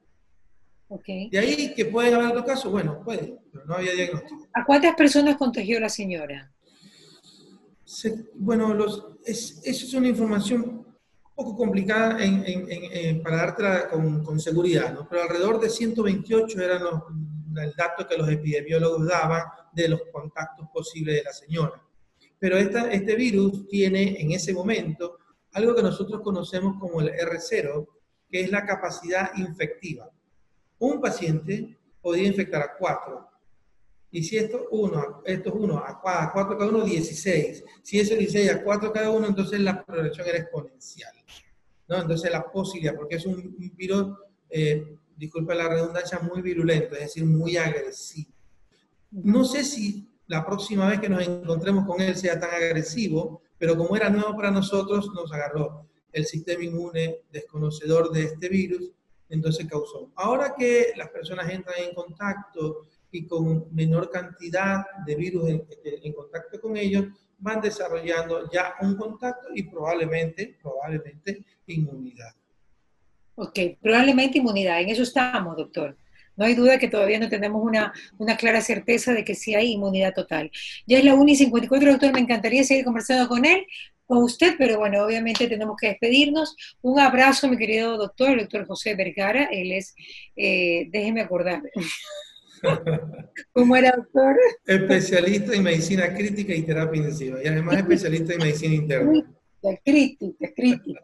Okay. 0.88 1.30
De 1.30 1.39
ahí 1.39 1.74
que 1.74 1.86
pueden 1.86 2.13
haber 2.13 2.28
otro 2.28 2.45
caso, 2.45 2.69
bueno, 2.69 3.02
puede, 3.04 3.39
pero 3.52 3.65
no 3.65 3.76
había 3.76 3.93
diagnóstico. 3.93 4.48
¿A 4.54 4.63
cuántas 4.63 4.95
personas 4.95 5.36
contagió 5.38 5.80
la 5.80 5.89
señora? 5.89 6.52
bueno, 8.36 8.74
los, 8.74 9.08
es, 9.26 9.62
eso 9.63 9.86
es 9.86 9.93
una 9.93 10.08
información 10.08 10.86
poco 11.36 11.56
complicada 11.56 12.17
para 13.24 13.38
dártela 13.38 13.89
con, 13.89 14.24
con 14.24 14.39
seguridad, 14.39 14.93
¿no? 14.93 15.08
pero 15.08 15.24
alrededor 15.24 15.60
de 15.60 15.69
128 15.69 16.62
eran 16.62 16.84
los, 16.84 17.02
el 17.62 17.74
dato 17.76 18.08
que 18.08 18.17
los 18.17 18.30
epidemiólogos 18.30 19.08
daban 19.08 19.43
de 19.74 19.89
los 19.89 20.02
contactos 20.12 20.67
posibles 20.74 21.15
de 21.15 21.24
la 21.24 21.34
señora. 21.34 21.82
Pero 22.39 22.58
esta, 22.58 22.91
este 22.91 23.15
virus 23.15 23.67
tiene 23.67 24.19
en 24.21 24.32
ese 24.32 24.54
momento 24.54 25.19
algo 25.52 25.76
que 25.76 25.84
nosotros 25.84 26.21
conocemos 26.21 26.78
como 26.80 27.02
el 27.02 27.10
R0, 27.10 27.88
que 28.30 28.41
es 28.41 28.52
la 28.52 28.65
capacidad 28.65 29.32
infectiva. 29.36 30.10
Un 30.80 31.02
paciente 31.02 31.78
podía 32.02 32.28
infectar 32.28 32.62
a 32.62 32.78
cuatro. 32.78 33.28
Y 34.12 34.24
si 34.24 34.38
esto, 34.38 34.68
uno, 34.72 35.22
esto 35.26 35.50
es 35.50 35.56
uno, 35.56 35.78
a 35.78 36.00
cuatro 36.02 36.58
cada 36.58 36.70
uno, 36.70 36.86
16. 36.86 37.64
Si 37.84 38.00
es 38.00 38.10
16 38.10 38.52
a 38.52 38.64
cuatro 38.64 38.94
cada 38.94 39.10
uno, 39.10 39.28
entonces 39.28 39.60
la 39.60 39.84
progresión 39.84 40.28
era 40.28 40.38
exponencial. 40.38 41.14
¿no? 41.88 42.02
Entonces 42.02 42.32
la 42.32 42.50
posibilidad, 42.50 42.96
porque 42.96 43.16
es 43.16 43.26
un, 43.26 43.56
virus, 43.76 44.18
eh, 44.50 44.98
disculpe 45.16 45.56
la 45.56 45.68
redundancia, 45.68 46.20
muy 46.20 46.42
virulento, 46.42 46.96
es 46.96 47.02
decir, 47.02 47.26
muy 47.26 47.58
agresivo. 47.58 48.32
No 49.12 49.44
sé 49.44 49.64
si 49.64 50.08
la 50.28 50.46
próxima 50.46 50.90
vez 50.90 51.00
que 51.00 51.10
nos 51.10 51.26
encontremos 51.26 51.86
con 51.86 52.02
él 52.02 52.16
sea 52.16 52.40
tan 52.40 52.52
agresivo, 52.52 53.42
pero 53.58 53.78
como 53.78 53.96
era 53.96 54.10
nuevo 54.10 54.36
para 54.36 54.52
nosotros, 54.52 55.10
nos 55.14 55.32
agarró 55.32 55.88
el 56.12 56.26
sistema 56.26 56.64
inmune 56.64 57.22
desconocedor 57.32 58.12
de 58.12 58.24
este 58.24 58.50
virus, 58.50 58.92
entonces 59.30 59.68
causó. 59.68 60.12
Ahora 60.16 60.54
que 60.58 60.94
las 60.96 61.10
personas 61.10 61.50
entran 61.50 61.76
en 61.80 61.94
contacto 61.94 62.88
y 63.12 63.26
con 63.26 63.74
menor 63.74 64.10
cantidad 64.10 64.86
de 65.06 65.16
virus 65.16 65.50
en, 65.50 66.14
contacto 66.14 66.60
con 66.60 66.76
ellos, 66.78 67.06
van 67.38 67.62
desarrollando 67.62 68.50
ya 68.52 68.76
un 68.82 68.96
contacto 68.96 69.50
y 69.54 69.64
probablemente, 69.64 70.58
probablemente 70.62 71.44
inmunidad. 71.68 72.34
Ok, 73.36 73.60
probablemente 73.82 74.38
inmunidad, 74.38 74.82
en 74.82 74.90
eso 74.90 75.04
estamos, 75.04 75.56
doctor. 75.56 75.98
No 76.38 76.46
hay 76.46 76.54
duda 76.54 76.78
que 76.78 76.90
todavía 76.90 77.20
no 77.20 77.30
tenemos 77.30 77.64
una, 77.64 77.94
una 78.18 78.36
clara 78.36 78.60
certeza 78.60 79.14
de 79.14 79.24
que 79.24 79.36
sí 79.36 79.56
hay 79.56 79.72
inmunidad 79.72 80.14
total. 80.14 80.52
Ya 80.86 80.98
es 80.98 81.06
la 81.06 81.16
1 81.16 81.32
y 81.32 81.36
54, 81.36 81.92
doctor, 81.92 82.14
me 82.14 82.20
encantaría 82.20 82.64
seguir 82.64 82.84
conversando 82.84 83.30
con 83.30 83.46
él, 83.46 83.66
con 84.06 84.20
usted, 84.20 84.56
pero 84.58 84.78
bueno, 84.80 85.04
obviamente 85.04 85.48
tenemos 85.48 85.76
que 85.80 85.88
despedirnos. 85.88 86.56
Un 86.82 87.00
abrazo, 87.00 87.48
mi 87.48 87.58
querido 87.58 87.98
doctor, 87.98 88.32
el 88.32 88.39
doctor 88.39 88.65
José 88.65 88.96
Vergara, 88.96 89.46
él 89.52 89.72
es, 89.72 89.96
eh, 90.36 90.88
déjeme 90.91 91.22
acordar, 91.22 91.62
¿Cómo 93.54 93.76
era, 93.76 93.91
doctor? 93.96 94.36
Especialista 94.65 95.54
en 95.54 95.63
medicina 95.63 96.13
crítica 96.13 96.54
y 96.54 96.63
terapia 96.63 96.98
intensiva. 96.98 97.44
Y 97.44 97.48
además 97.48 97.78
especialista 97.78 98.34
en 98.34 98.39
medicina 98.39 98.76
interna. 98.76 99.35
Crítica, 99.84 100.47
crítica. 100.56 101.01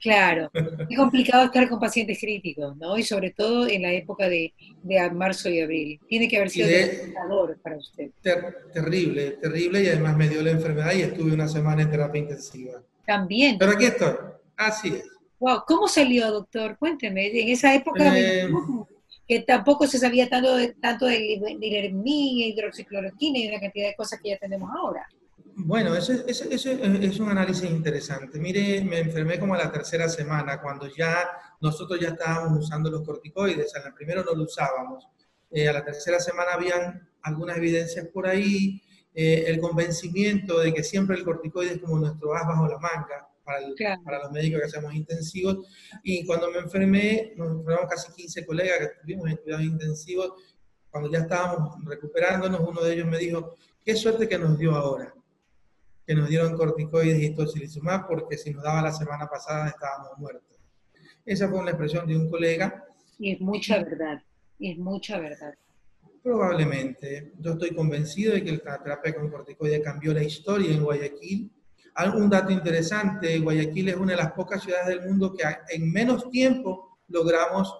Claro. 0.00 0.50
Es 0.88 0.96
complicado 0.96 1.44
estar 1.44 1.68
con 1.68 1.78
pacientes 1.78 2.18
críticos, 2.18 2.76
¿no? 2.76 2.96
Y 2.96 3.02
sobre 3.02 3.30
todo 3.30 3.68
en 3.68 3.82
la 3.82 3.92
época 3.92 4.28
de, 4.28 4.52
marzo 5.12 5.48
y 5.48 5.60
abril. 5.60 6.00
Tiene 6.08 6.28
que 6.28 6.36
haber 6.36 6.50
sido 6.50 6.68
devastador 6.68 7.58
para 7.62 7.76
usted. 7.76 8.10
terrible, 8.72 9.32
terrible. 9.32 9.82
Y 9.82 9.88
además 9.88 10.16
me 10.16 10.28
dio 10.28 10.42
la 10.42 10.50
enfermedad 10.50 10.94
y 10.94 11.02
estuve 11.02 11.32
una 11.32 11.48
semana 11.48 11.82
en 11.82 11.90
terapia 11.90 12.20
intensiva. 12.20 12.82
También. 13.06 13.58
Pero 13.58 13.72
aquí 13.72 13.86
estoy. 13.86 14.14
Así 14.56 14.88
es. 14.88 15.04
Wow, 15.38 15.62
¿cómo 15.66 15.86
salió, 15.86 16.30
doctor? 16.32 16.76
Cuénteme. 16.78 17.26
En 17.26 17.48
esa 17.48 17.74
época 17.74 18.18
eh, 18.18 18.48
que 19.26 19.40
tampoco 19.40 19.86
se 19.86 19.98
sabía 19.98 20.28
tanto 20.28 20.56
de, 20.56 20.74
tanto 20.74 21.06
de 21.06 21.18
ilermina, 21.60 22.46
hidroxicloroquina 22.46 23.38
y 23.38 23.48
una 23.48 23.60
cantidad 23.60 23.88
de 23.88 23.94
cosas 23.94 24.20
que 24.20 24.30
ya 24.30 24.38
tenemos 24.38 24.70
ahora. 24.74 25.06
Bueno, 25.60 25.92
eso, 25.96 26.12
es 26.12 27.20
un 27.20 27.28
análisis 27.28 27.68
interesante. 27.68 28.38
Mire, 28.38 28.80
me 28.84 29.00
enfermé 29.00 29.40
como 29.40 29.54
a 29.54 29.58
la 29.58 29.72
tercera 29.72 30.08
semana, 30.08 30.62
cuando 30.62 30.86
ya 30.86 31.28
nosotros 31.60 31.98
ya 31.98 32.10
estábamos 32.10 32.64
usando 32.64 32.88
los 32.90 33.02
corticoides. 33.02 33.74
En 33.74 33.86
el 33.86 33.92
primero 33.92 34.22
no 34.22 34.34
lo 34.34 34.44
usábamos. 34.44 35.08
Eh, 35.50 35.68
a 35.68 35.72
la 35.72 35.84
tercera 35.84 36.20
semana 36.20 36.52
habían 36.52 37.08
algunas 37.22 37.56
evidencias 37.56 38.06
por 38.06 38.28
ahí, 38.28 38.80
eh, 39.12 39.46
el 39.48 39.58
convencimiento 39.60 40.60
de 40.60 40.72
que 40.72 40.84
siempre 40.84 41.16
el 41.16 41.24
corticoide 41.24 41.72
es 41.72 41.78
como 41.80 41.98
nuestro 41.98 42.34
as 42.36 42.46
bajo 42.46 42.68
la 42.68 42.78
manga 42.78 43.28
para, 43.44 44.22
los 44.22 44.30
médicos 44.30 44.60
que 44.60 44.66
hacemos 44.66 44.94
intensivos. 44.94 45.66
Y 46.04 46.24
cuando 46.24 46.52
me 46.52 46.58
enfermé, 46.58 47.32
nos 47.36 47.50
enfermamos 47.50 47.90
casi 47.90 48.12
15 48.12 48.46
colegas 48.46 48.78
que 48.78 48.84
estuvimos 48.84 49.28
en 49.28 49.36
cuidados 49.38 49.64
intensivos. 49.66 50.32
Cuando 50.88 51.10
ya 51.10 51.18
estábamos 51.18 51.84
recuperándonos, 51.84 52.60
uno 52.60 52.80
de 52.80 52.94
ellos 52.94 53.08
me 53.08 53.18
dijo, 53.18 53.56
qué 53.84 53.96
suerte 53.96 54.28
que 54.28 54.38
nos 54.38 54.56
dio 54.56 54.76
ahora, 54.76 55.12
que 56.08 56.14
nos 56.14 56.28
dieron 56.28 56.56
corticoides 56.56 57.22
y 57.22 57.34
tocilizumab, 57.34 58.08
porque 58.08 58.38
si 58.38 58.50
nos 58.50 58.64
daba 58.64 58.80
la 58.80 58.92
semana 58.92 59.28
pasada 59.28 59.68
estábamos 59.68 60.16
muertos. 60.16 60.58
Esa 61.26 61.48
fue 61.48 61.60
una 61.60 61.70
expresión 61.70 62.06
de 62.06 62.16
un 62.16 62.30
colega. 62.30 62.82
Y 63.18 63.32
es 63.34 63.40
mucha 63.40 63.84
verdad, 63.84 64.22
y 64.58 64.72
es 64.72 64.78
mucha 64.78 65.20
verdad. 65.20 65.52
Probablemente. 66.22 67.34
Yo 67.38 67.52
estoy 67.52 67.74
convencido 67.74 68.32
de 68.32 68.42
que 68.42 68.60
la 68.64 68.82
terapia 68.82 69.14
con 69.14 69.30
corticoides 69.30 69.82
cambió 69.84 70.14
la 70.14 70.24
historia 70.24 70.72
en 70.72 70.82
Guayaquil 70.82 71.52
un 72.06 72.30
dato 72.30 72.52
interesante, 72.52 73.38
Guayaquil 73.40 73.88
es 73.88 73.96
una 73.96 74.12
de 74.12 74.18
las 74.18 74.32
pocas 74.32 74.62
ciudades 74.62 74.86
del 74.88 75.08
mundo 75.08 75.34
que 75.34 75.44
en 75.68 75.92
menos 75.92 76.30
tiempo 76.30 76.98
logramos 77.08 77.74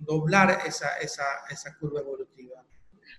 doblar 0.00 0.60
esa, 0.64 1.78
curva 1.80 2.00
evolutiva. 2.00 2.64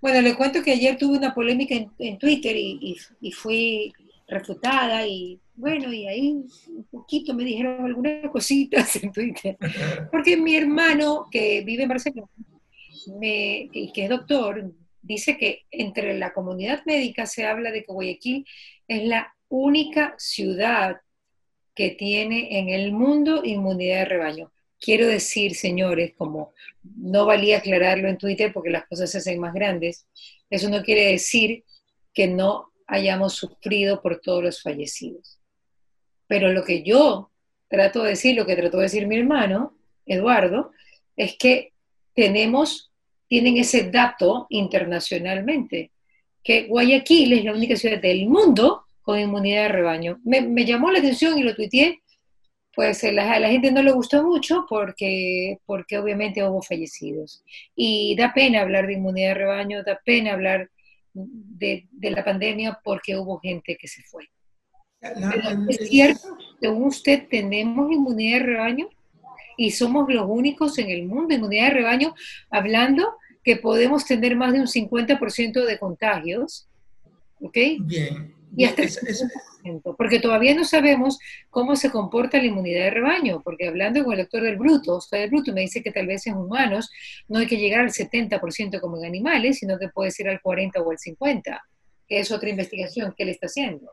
Bueno, 0.03 0.19
le 0.19 0.35
cuento 0.35 0.61
que 0.61 0.73
ayer 0.73 0.97
tuve 0.97 1.17
una 1.17 1.33
polémica 1.33 1.75
en, 1.97 2.17
Twitter 2.17 2.53
y, 2.57 3.31
fui 3.31 3.93
refutada 4.27 5.07
y 5.07 5.39
bueno, 5.55 5.93
y 5.93 6.05
ahí 6.05 6.43
un 6.67 6.83
poquito 6.91 7.33
me 7.33 7.45
dijeron 7.45 7.85
algunas 7.85 8.29
cositas 8.29 9.01
en 9.01 9.13
Twitter. 9.13 9.57
Porque 10.11 10.35
mi 10.35 10.57
hermano, 10.57 11.29
que 11.31 11.61
vive 11.61 11.83
en 11.83 11.89
Barcelona 11.89 12.27
y 13.21 13.93
que 13.93 14.03
es 14.03 14.09
doctor, 14.09 14.73
dice 15.01 15.37
que 15.37 15.61
entre 15.71 16.19
la 16.19 16.33
comunidad 16.33 16.83
médica 16.85 17.25
se 17.25 17.45
habla 17.45 17.71
de 17.71 17.85
que 17.85 17.93
Guayaquil 17.93 18.45
es 18.89 19.07
la 19.07 19.33
única 19.47 20.15
ciudad 20.17 20.97
que 21.73 21.91
tiene 21.91 22.59
en 22.59 22.67
el 22.67 22.91
mundo 22.91 23.45
inmunidad 23.45 23.99
de 23.99 24.05
rebaño. 24.05 24.51
Quiero 24.83 25.07
decir, 25.07 25.55
señores, 25.55 26.11
como 26.17 26.53
no 26.83 27.25
valía 27.25 27.59
aclararlo 27.59 28.09
en 28.09 28.17
Twitter 28.17 28.51
porque 28.51 28.69
las 28.69 28.85
cosas 28.85 29.09
se 29.09 29.19
hacen 29.19 29.39
más 29.39 29.53
grandes, 29.53 30.05
eso 30.49 30.69
no 30.69 30.83
quiere 30.83 31.11
decir 31.11 31.63
que 32.13 32.27
no 32.27 32.73
hayamos 32.85 33.33
sufrido 33.33 34.01
por 34.01 34.19
todos 34.19 34.43
los 34.43 34.61
fallecidos. 34.61 35.39
Pero 36.27 36.51
lo 36.51 36.65
que 36.65 36.83
yo 36.83 37.31
trato 37.69 38.03
de 38.03 38.09
decir, 38.09 38.35
lo 38.35 38.45
que 38.45 38.57
trató 38.57 38.77
de 38.77 38.83
decir 38.83 39.07
mi 39.07 39.15
hermano, 39.15 39.77
Eduardo, 40.05 40.71
es 41.15 41.37
que 41.37 41.71
tenemos, 42.13 42.91
tienen 43.29 43.55
ese 43.55 43.89
dato 43.89 44.47
internacionalmente 44.49 45.91
que 46.43 46.67
Guayaquil 46.67 47.31
es 47.31 47.45
la 47.45 47.53
única 47.53 47.77
ciudad 47.77 48.01
del 48.01 48.27
mundo 48.27 48.83
con 49.01 49.17
inmunidad 49.17 49.63
de 49.63 49.69
rebaño. 49.69 50.19
Me, 50.25 50.65
llamó 50.65 50.91
la 50.91 50.99
atención 50.99 51.39
y 51.39 51.43
lo 51.43 51.55
tuiteé, 51.55 52.02
pues 52.75 53.03
a 53.03 53.11
la, 53.11 53.49
gente 53.49 53.71
no 53.71 53.83
le 53.83 53.91
gustó 53.91 54.23
mucho 54.23 54.65
porque, 54.67 55.59
porque 55.65 55.97
obviamente 55.97 56.43
hubo 56.43 56.61
fallecidos. 56.61 57.43
Y 57.75 58.15
da 58.15 58.33
pena 58.33 58.61
hablar 58.61 58.87
de 58.87 58.93
inmunidad 58.93 59.29
de 59.29 59.33
rebaño, 59.35 59.83
da 59.83 59.99
pena 60.03 60.33
hablar 60.33 60.69
de, 61.13 61.87
la 62.01 62.23
pandemia 62.23 62.79
porque 62.83 63.15
hubo 63.15 63.39
gente 63.39 63.77
que 63.79 63.87
se 63.87 64.01
fue. 64.03 64.29
¿Es 65.69 65.89
cierto? 65.89 66.37
Según 66.59 66.85
usted, 66.85 67.27
¿tenemos 67.29 67.91
inmunidad 67.91 68.39
de 68.39 68.45
rebaño? 68.45 68.89
Y 69.55 69.71
somos 69.71 70.11
los 70.11 70.25
únicos 70.27 70.77
en 70.79 70.89
el 70.89 71.05
mundo, 71.05 71.35
inmunidad 71.35 71.67
de 71.67 71.73
rebaño, 71.75 72.15
hablando 72.49 73.17
que 73.43 73.57
podemos 73.57 74.05
tener 74.05 74.35
más 74.35 74.53
de 74.53 74.61
un 74.61 74.67
50% 74.67 75.65
de 75.65 75.77
contagios, 75.77 76.67
¿ok? 77.39 77.57
Bien. 77.81 78.42
Y 78.55 78.65
hasta 78.65 78.83
porque 79.97 80.19
todavía 80.19 80.53
no 80.53 80.63
sabemos 80.63 81.17
cómo 81.49 81.75
se 81.75 81.89
comporta 81.89 82.37
la 82.37 82.45
inmunidad 82.45 82.83
de 82.85 82.91
rebaño, 82.91 83.41
porque 83.41 83.67
hablando 83.67 84.03
con 84.03 84.13
el 84.13 84.19
doctor 84.19 84.43
del 84.43 84.57
Bruto, 84.57 84.97
Oscar 84.97 85.21
del 85.21 85.29
Bruto 85.31 85.53
me 85.53 85.61
dice 85.61 85.81
que 85.81 85.91
tal 85.91 86.05
vez 86.05 86.27
en 86.27 86.35
humanos 86.35 86.91
no 87.27 87.39
hay 87.39 87.47
que 87.47 87.57
llegar 87.57 87.81
al 87.81 87.91
70% 87.91 88.79
como 88.79 88.97
en 88.97 89.05
animales, 89.05 89.59
sino 89.59 89.79
que 89.79 89.89
puede 89.89 90.11
ser 90.11 90.29
al 90.29 90.41
40 90.41 90.81
o 90.81 90.91
al 90.91 90.99
50, 90.99 91.63
que 92.07 92.19
es 92.19 92.31
otra 92.31 92.49
investigación 92.49 93.13
que 93.17 93.23
él 93.23 93.29
está 93.29 93.47
haciendo. 93.47 93.91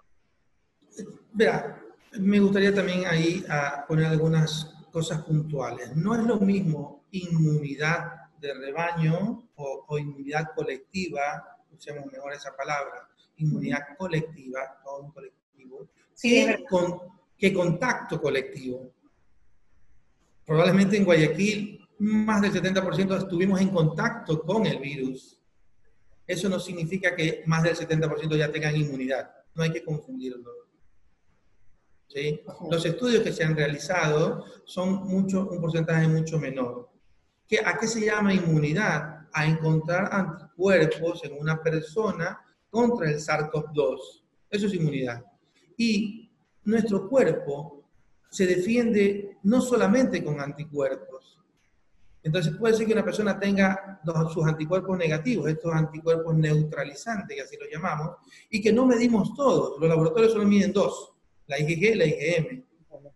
Verá, 1.32 1.80
me 2.18 2.40
gustaría 2.40 2.74
también 2.74 3.06
ahí 3.06 3.44
a 3.48 3.84
poner 3.86 4.06
algunas 4.06 4.74
cosas 4.90 5.22
puntuales. 5.22 5.94
No 5.96 6.14
es 6.14 6.22
lo 6.22 6.38
mismo 6.40 7.04
inmunidad 7.12 8.28
de 8.40 8.54
rebaño 8.54 9.48
o, 9.54 9.98
inmunidad 9.98 10.52
colectiva, 10.54 11.58
usemos 11.70 12.06
mejor 12.10 12.32
esa 12.32 12.56
palabra, 12.56 13.08
inmunidad 13.40 13.80
colectiva, 13.98 14.80
todo 14.84 15.04
un 15.04 15.12
colectivo, 15.12 15.88
que, 16.20 16.64
con, 16.68 17.00
que 17.36 17.52
contacto 17.52 18.20
colectivo. 18.20 18.92
Probablemente 20.44 20.96
en 20.96 21.04
Guayaquil 21.04 21.80
más 22.00 22.40
del 22.40 22.52
70% 22.52 23.18
estuvimos 23.18 23.60
en 23.60 23.68
contacto 23.68 24.42
con 24.42 24.66
el 24.66 24.78
virus. 24.78 25.38
Eso 26.26 26.48
no 26.48 26.58
significa 26.58 27.14
que 27.14 27.42
más 27.46 27.62
del 27.62 27.76
70% 27.76 28.36
ya 28.36 28.50
tengan 28.50 28.76
inmunidad. 28.76 29.30
No 29.54 29.62
hay 29.62 29.72
que 29.72 29.84
confundirlo. 29.84 30.50
¿Sí? 32.08 32.40
Los 32.70 32.84
estudios 32.86 33.22
que 33.22 33.32
se 33.32 33.44
han 33.44 33.54
realizado 33.54 34.44
son 34.64 35.06
mucho, 35.06 35.48
un 35.48 35.60
porcentaje 35.60 36.08
mucho 36.08 36.38
menor. 36.38 36.88
¿A 37.64 37.78
qué 37.78 37.86
se 37.86 38.04
llama 38.06 38.32
inmunidad? 38.32 39.26
A 39.32 39.46
encontrar 39.46 40.08
anticuerpos 40.12 41.24
en 41.24 41.38
una 41.38 41.62
persona 41.62 42.40
contra 42.70 43.10
el 43.10 43.16
SARS-CoV-2. 43.16 44.22
Eso 44.50 44.66
es 44.66 44.74
inmunidad. 44.74 45.24
Y 45.76 46.30
nuestro 46.64 47.08
cuerpo 47.08 47.84
se 48.30 48.46
defiende 48.46 49.38
no 49.42 49.60
solamente 49.60 50.24
con 50.24 50.40
anticuerpos. 50.40 51.38
Entonces 52.22 52.54
puede 52.56 52.74
ser 52.74 52.86
que 52.86 52.92
una 52.92 53.04
persona 53.04 53.38
tenga 53.38 54.00
sus 54.32 54.46
anticuerpos 54.46 54.96
negativos, 54.98 55.48
estos 55.48 55.72
anticuerpos 55.72 56.34
neutralizantes, 56.34 57.34
que 57.34 57.42
así 57.42 57.56
los 57.58 57.68
llamamos, 57.72 58.16
y 58.50 58.60
que 58.60 58.72
no 58.72 58.86
medimos 58.86 59.34
todos. 59.34 59.80
Los 59.80 59.88
laboratorios 59.88 60.32
solo 60.32 60.44
miden 60.44 60.72
dos, 60.72 61.12
la 61.46 61.58
IgG 61.58 61.82
y 61.82 61.94
la 61.94 62.06
IgM. 62.06 62.64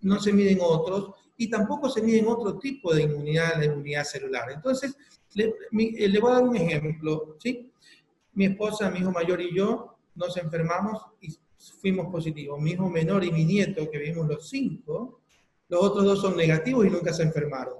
No 0.01 0.21
se 0.21 0.33
miden 0.33 0.59
otros 0.61 1.11
y 1.37 1.51
tampoco 1.51 1.91
se 1.91 2.03
miden 2.03 2.27
otro 2.29 2.59
tipo 2.59 2.95
de 2.95 3.03
inmunidad, 3.03 3.59
la 3.59 3.67
inmunidad 3.67 4.05
celular. 4.05 4.51
Entonces, 4.51 4.97
le, 5.35 5.55
eh, 5.73 6.09
le, 6.09 6.21
voy 6.21 6.31
a 6.31 6.35
dar 6.35 6.45
un 6.45 6.57
ejemplo, 6.57 7.37
¿sí? 7.41 7.73
Mi 8.35 8.47
esposa, 8.47 8.91
mi 8.91 9.01
hijo 9.01 9.11
mayor 9.11 9.41
y 9.41 9.55
yo 9.55 9.97
nos 10.15 10.37
enfermamos 10.37 11.01
y 11.21 11.29
fuimos 11.81 12.11
positivos. 12.11 12.61
Mi 12.61 12.73
hijo 12.73 12.89
menor 12.89 13.25
y 13.25 13.31
mi 13.31 13.45
nieto, 13.45 13.91
que 13.91 13.99
vivimos 13.99 14.29
los 14.29 14.49
cinco, 14.49 15.21
los 15.69 15.83
otros 15.83 16.05
dos 16.05 16.21
son 16.21 16.37
negativos 16.37 16.87
y 16.87 16.91
nunca 16.91 17.13
se 17.13 17.23
enfermaron. 17.23 17.75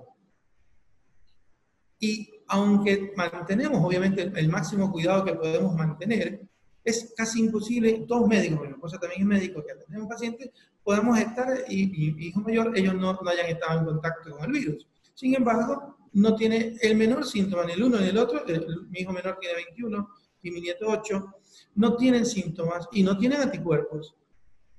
Y 1.99 2.31
aunque 2.49 3.13
mantenemos, 3.17 3.83
obviamente, 3.83 4.31
el 4.35 4.49
máximo 4.49 4.91
cuidado 4.91 5.25
que 5.25 5.35
podemos 5.35 5.75
mantener, 5.75 6.47
es 6.85 7.15
casi 7.17 7.41
imposible, 7.41 8.05
todos 8.07 8.29
médicos, 8.29 8.61
mi 8.61 8.75
esposa 8.75 8.99
también 8.99 9.23
es 9.23 9.27
médico, 9.27 9.65
que 9.65 9.73
atendemos 9.73 10.07
pacientes, 10.07 10.51
podemos 10.83 11.19
estar, 11.19 11.65
y 11.69 11.87
mi 11.87 12.27
hijo 12.27 12.41
mayor, 12.41 12.77
ellos 12.77 12.95
no, 12.95 13.15
no, 13.15 13.31
hayan 13.31 13.47
estado 13.47 13.81
en 13.81 13.87
contacto 13.87 14.31
con 14.31 14.45
el 14.45 14.53
virus. 14.53 14.87
Sin 15.15 15.35
embargo, 15.35 15.97
no 16.13 16.37
tiene 16.37 16.77
el 16.83 16.95
menor 16.97 17.25
síntoma, 17.25 17.65
ni 17.65 17.73
el 17.73 17.83
uno 17.83 17.99
ni 17.99 18.09
el 18.09 18.19
otro, 18.19 18.45
mi 18.91 19.01
hijo 19.01 19.13
menor 19.13 19.39
tiene 19.41 19.57
21 19.57 20.09
y 20.45 20.51
mi 20.51 20.61
nieto 20.61 20.87
8, 20.89 21.35
no 21.77 21.97
tienen 21.97 22.27
síntomas 22.27 22.89
y 22.93 23.03
no 23.03 23.17
tienen 23.19 23.41
anticuerpos, 23.41 24.15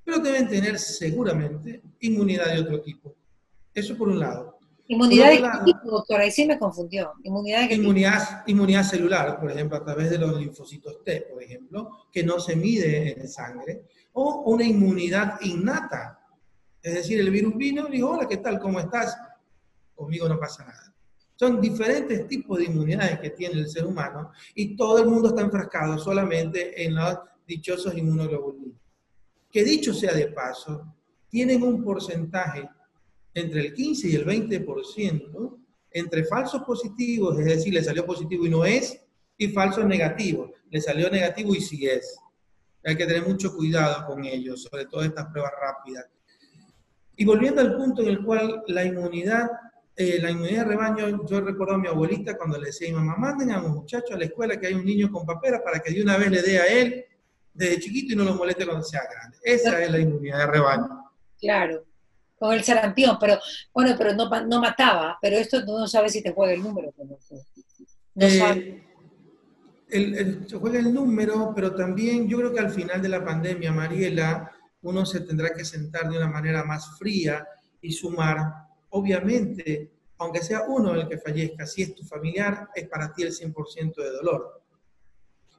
pero 0.04 0.19
deben 0.19 0.47
tener 0.47 0.80
seguramente 0.80 1.82
inmunidad 1.99 2.54
de 2.54 2.62
otro 2.62 2.82
tipo. 2.82 3.13
Eso 3.73 3.97
por 3.97 4.08
un 4.08 4.19
lado. 4.19 4.58
Inmunidad 4.88 5.32
de 5.32 5.65
tipo, 5.65 5.89
doctora, 5.89 6.23
ahí 6.23 6.32
sí 6.32 6.45
me 6.45 6.60
confundió. 6.60 7.13
Inmunidad, 7.23 7.67
de 7.67 7.75
inmunidad, 7.75 8.43
inmunidad 8.45 8.84
celular, 8.84 9.39
por 9.39 9.49
ejemplo, 9.49 9.78
a 9.78 9.84
través 9.84 10.12
de 10.12 10.19
los 10.19 10.39
linfocitos 10.39 11.04
T, 11.04 11.28
por 11.34 11.41
ejemplo, 11.41 11.89
que 12.12 12.23
no 12.23 12.39
se 12.39 12.56
mide 12.56 13.19
en 13.19 13.28
sangre, 13.28 13.86
o 14.13 14.43
una 14.45 14.63
inmunidad 14.63 15.41
innata. 15.41 16.19
Es 16.84 16.93
decir, 16.93 17.19
el 17.19 17.32
virus 17.32 17.58
vino 17.58 17.88
y 17.88 17.93
dijo, 17.93 18.12
hola, 18.12 18.28
¿qué 18.28 18.38
tal? 18.38 18.60
¿Cómo 18.60 18.80
estás? 18.80 19.17
Conmigo 19.95 20.30
no 20.30 20.39
pasa 20.39 20.65
nada. 20.65 20.84
Son 21.35 21.59
diferentes 21.59 22.27
tipos 22.27 22.57
de 22.57 22.65
inmunidades 22.65 23.19
que 23.19 23.31
tiene 23.31 23.59
el 23.59 23.69
ser 23.69 23.85
humano 23.85 24.31
y 24.53 24.75
todo 24.75 24.99
el 24.99 25.07
mundo 25.07 25.29
está 25.29 25.41
enfrascado 25.41 25.97
solamente 25.97 26.83
en 26.83 26.95
los 26.95 27.17
dichosos 27.45 27.95
inmunoglobulinos. 27.97 28.77
Que 29.51 29.63
dicho 29.63 29.93
sea 29.93 30.13
de 30.13 30.27
paso, 30.27 30.95
tienen 31.29 31.63
un 31.63 31.83
porcentaje 31.83 32.69
entre 33.33 33.61
el 33.61 33.73
15 33.73 34.07
y 34.07 34.15
el 34.15 34.25
20% 34.25 35.57
entre 35.91 36.25
falsos 36.25 36.61
positivos, 36.63 37.39
es 37.39 37.45
decir, 37.45 37.73
le 37.73 37.83
salió 37.83 38.05
positivo 38.05 38.45
y 38.45 38.49
no 38.49 38.65
es, 38.65 39.01
y 39.37 39.47
falsos 39.49 39.85
negativos, 39.85 40.51
le 40.69 40.81
salió 40.81 41.09
negativo 41.09 41.53
y 41.55 41.61
sí 41.61 41.87
es. 41.87 42.17
Hay 42.83 42.95
que 42.95 43.05
tener 43.05 43.25
mucho 43.25 43.55
cuidado 43.55 44.05
con 44.05 44.23
ellos, 44.23 44.63
sobre 44.63 44.85
todo 44.85 45.03
estas 45.03 45.27
pruebas 45.27 45.53
rápidas. 45.59 46.05
Y 47.15 47.25
volviendo 47.25 47.61
al 47.61 47.75
punto 47.75 48.01
en 48.01 48.09
el 48.09 48.23
cual 48.23 48.63
la 48.67 48.83
inmunidad, 48.83 49.49
eh, 49.97 50.19
la 50.21 50.31
inmunidad 50.31 50.63
de 50.63 50.69
rebaño, 50.69 51.25
yo 51.25 51.41
recuerdo 51.41 51.75
a 51.75 51.77
mi 51.77 51.88
abuelita 51.88 52.38
cuando 52.38 52.58
le 52.58 52.67
decía 52.67 52.89
a 52.89 52.91
mi 52.91 52.97
mamá, 52.97 53.15
manden 53.15 53.51
a 53.51 53.62
un 53.62 53.71
muchacho 53.71 54.13
a 54.13 54.17
la 54.17 54.25
escuela 54.25 54.60
que 54.60 54.67
hay 54.67 54.73
un 54.73 54.86
niño 54.86 55.10
con 55.10 55.25
papera 55.25 55.63
para 55.63 55.79
que 55.79 55.93
de 55.93 56.01
una 56.01 56.17
vez 56.17 56.31
le 56.31 56.41
dé 56.41 56.60
a 56.60 56.67
él 56.67 57.05
desde 57.53 57.79
chiquito 57.79 58.13
y 58.13 58.15
no 58.15 58.25
lo 58.25 58.36
moleste 58.36 58.65
cuando 58.65 58.84
sea 58.84 59.03
grande. 59.10 59.38
Esa 59.41 59.81
es 59.81 59.89
la 59.89 59.99
inmunidad 59.99 60.39
de 60.39 60.47
rebaño. 60.47 61.12
Claro, 61.39 61.86
con 62.38 62.53
el 62.53 62.63
sarampión, 62.63 63.17
pero 63.19 63.39
bueno, 63.73 63.95
pero 63.97 64.13
no, 64.13 64.29
no 64.45 64.60
mataba, 64.60 65.17
pero 65.21 65.38
esto 65.38 65.63
no 65.65 65.88
sabe 65.88 66.10
si 66.10 66.21
te 66.21 66.34
juega 66.34 66.53
el 66.53 66.62
número. 66.62 66.93
No 66.97 67.17
eh, 68.27 68.84
El, 69.89 70.49
se 70.49 70.58
juega 70.58 70.79
el 70.79 70.93
número, 70.93 71.53
pero 71.55 71.73
también 71.73 72.27
yo 72.27 72.38
creo 72.38 72.53
que 72.53 72.60
al 72.60 72.71
final 72.71 73.01
de 73.01 73.10
la 73.10 73.23
pandemia, 73.23 73.71
Mariela, 73.71 74.51
uno 74.81 75.05
se 75.05 75.21
tendrá 75.21 75.53
que 75.53 75.63
sentar 75.63 76.10
de 76.10 76.17
una 76.17 76.27
manera 76.27 76.63
más 76.63 76.97
fría 76.97 77.47
y 77.81 77.93
sumar, 77.93 78.65
obviamente, 78.95 79.91
aunque 80.17 80.41
sea 80.41 80.63
uno 80.67 80.93
el 80.93 81.08
que 81.08 81.17
fallezca, 81.17 81.65
si 81.65 81.84
es 81.84 81.93
tu 81.93 82.03
familiar, 82.03 82.69
es 82.73 82.88
para 82.88 83.12
ti 83.12 83.23
el 83.23 83.34
100% 83.34 83.95
de 83.95 84.10
dolor. 84.12 84.62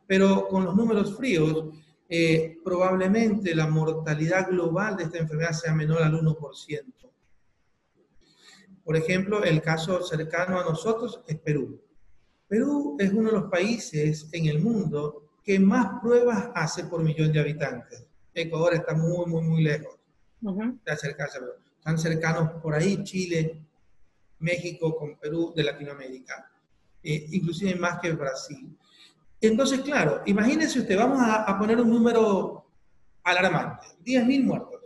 Pero 0.07 0.49
con 0.49 0.65
los 0.65 0.75
números 0.75 1.15
fríos, 1.15 1.67
eh, 2.09 2.57
probablemente 2.65 3.55
la 3.55 3.67
mortalidad 3.67 4.49
global 4.49 4.97
de 4.97 5.05
esta 5.05 5.19
enfermedad 5.19 5.53
sea 5.53 5.75
menor 5.75 6.03
al 6.03 6.15
1%. 6.15 6.95
Por 8.83 8.97
ejemplo, 8.97 9.45
el 9.45 9.61
caso 9.61 10.03
cercano 10.03 10.59
a 10.59 10.65
nosotros 10.65 11.21
es 11.27 11.39
Perú. 11.39 11.83
Perú 12.49 12.97
es 12.99 13.13
uno 13.13 13.31
de 13.31 13.37
los 13.37 13.51
países 13.51 14.29
en 14.33 14.47
el 14.47 14.61
mundo 14.61 15.31
que 15.43 15.59
más 15.59 16.01
pruebas 16.01 16.51
hace 16.55 16.85
por 16.85 17.03
millón 17.03 17.33
de 17.33 17.41
habitantes. 17.41 18.07
Ecuador 18.33 18.75
está 18.75 18.95
muy, 18.95 19.27
muy, 19.27 19.43
muy 19.43 19.63
lejos 19.63 19.99
de 20.41 20.93
acercarse. 20.93 21.39
Están 21.87 21.99
cercanos 22.01 22.51
por 22.61 22.75
ahí 22.75 23.01
Chile, 23.05 23.63
México 24.41 24.97
con 24.97 25.17
Perú 25.19 25.53
de 25.55 25.63
Latinoamérica, 25.63 26.51
eh, 27.01 27.29
inclusive 27.31 27.77
más 27.77 28.01
que 28.01 28.11
Brasil. 28.11 28.77
Entonces, 29.41 29.83
claro, 29.83 30.21
imagínense 30.27 30.81
usted, 30.81 30.97
vamos 30.97 31.21
a, 31.23 31.57
poner 31.57 31.81
un 31.81 31.89
número 31.89 32.67
alarmante, 33.23 33.87
10.000 34.05 34.43
muertos. 34.43 34.81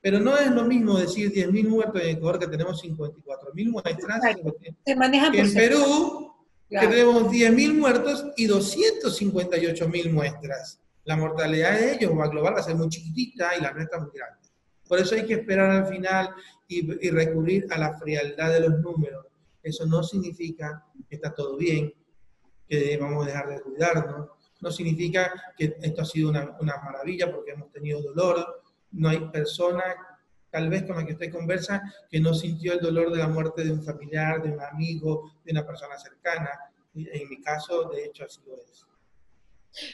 Pero 0.00 0.20
no 0.20 0.38
es 0.38 0.52
lo 0.52 0.62
mismo 0.62 0.96
decir 0.96 1.32
10.000 1.32 1.68
muertos 1.68 2.00
en 2.00 2.10
Ecuador 2.10 2.38
que 2.38 2.46
tenemos 2.46 2.80
54.000 2.84 3.70
muestras. 3.72 4.20
Se 4.86 4.94
manejan 4.94 5.34
en 5.34 5.52
Perú 5.52 6.32
tenemos 6.68 7.24
10.000 7.24 7.74
muertos 7.74 8.24
y 8.36 8.46
258.000 8.46 10.12
muestras. 10.12 10.78
La 11.02 11.16
mortalidad 11.16 11.72
de 11.72 11.94
ellos 11.94 12.12
va 12.16 12.28
global 12.28 12.54
va 12.54 12.60
a 12.60 12.62
ser 12.62 12.76
muy 12.76 12.88
chiquitita 12.88 13.56
y 13.58 13.62
la 13.62 13.72
nuestra 13.72 13.98
muy 13.98 14.12
grande. 14.14 14.43
Por 14.88 14.98
eso 14.98 15.14
hay 15.14 15.26
que 15.26 15.34
esperar 15.34 15.70
al 15.70 15.86
final 15.86 16.30
y, 16.68 17.10
recurrir 17.10 17.66
a 17.70 17.78
la 17.78 17.98
frialdad 17.98 18.52
de 18.52 18.68
los 18.68 18.80
números. 18.80 19.26
Eso 19.62 19.86
no 19.86 20.02
significa 20.02 20.84
que 21.08 21.16
está 21.16 21.34
todo 21.34 21.56
bien, 21.56 21.94
que 22.68 22.96
vamos 22.98 23.24
a 23.24 23.28
dejar 23.28 23.48
de 23.48 23.60
cuidarnos. 23.60 24.28
No 24.60 24.70
significa 24.70 25.32
que 25.56 25.76
esto 25.80 26.02
ha 26.02 26.04
sido 26.04 26.30
una, 26.30 26.56
una 26.60 26.76
maravilla 26.82 27.32
porque 27.32 27.52
hemos 27.52 27.70
tenido 27.70 28.02
dolor. 28.02 28.62
No 28.92 29.08
hay 29.08 29.20
persona, 29.30 29.82
tal 30.50 30.68
vez 30.68 30.84
con 30.84 30.96
la 30.96 31.06
que 31.06 31.12
usted 31.12 31.32
conversa, 31.32 31.82
que 32.10 32.20
no 32.20 32.34
sintió 32.34 32.74
el 32.74 32.80
dolor 32.80 33.10
de 33.10 33.18
la 33.18 33.28
muerte 33.28 33.64
de 33.64 33.72
un 33.72 33.82
familiar, 33.82 34.42
de 34.42 34.50
un 34.50 34.60
amigo, 34.60 35.32
de 35.44 35.52
una 35.52 35.66
persona 35.66 35.98
cercana. 35.98 36.50
En 36.94 37.28
mi 37.28 37.40
caso, 37.42 37.88
de 37.88 38.04
hecho, 38.04 38.24
así 38.24 38.40
lo 38.46 38.54
es. 38.56 38.86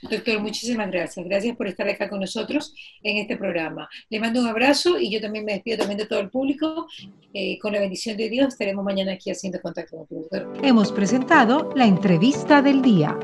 Doctor, 0.02 0.40
muchísimas 0.40 0.90
gracias. 0.90 1.24
Gracias 1.26 1.56
por 1.56 1.66
estar 1.66 1.88
acá 1.88 2.08
con 2.08 2.20
nosotros 2.20 2.74
en 3.02 3.18
este 3.18 3.36
programa. 3.36 3.88
Le 4.08 4.20
mando 4.20 4.40
un 4.40 4.48
abrazo 4.48 4.98
y 4.98 5.10
yo 5.10 5.20
también 5.20 5.44
me 5.44 5.52
despido 5.52 5.78
también 5.78 5.98
de 5.98 6.06
todo 6.06 6.20
el 6.20 6.30
público. 6.30 6.86
Eh, 7.32 7.58
con 7.58 7.72
la 7.72 7.80
bendición 7.80 8.16
de 8.16 8.28
Dios 8.28 8.48
estaremos 8.48 8.84
mañana 8.84 9.12
aquí 9.12 9.30
haciendo 9.30 9.60
contacto 9.60 10.06
con 10.08 10.64
Hemos 10.64 10.92
presentado 10.92 11.70
la 11.76 11.86
entrevista 11.86 12.60
del 12.62 12.82
día. 12.82 13.16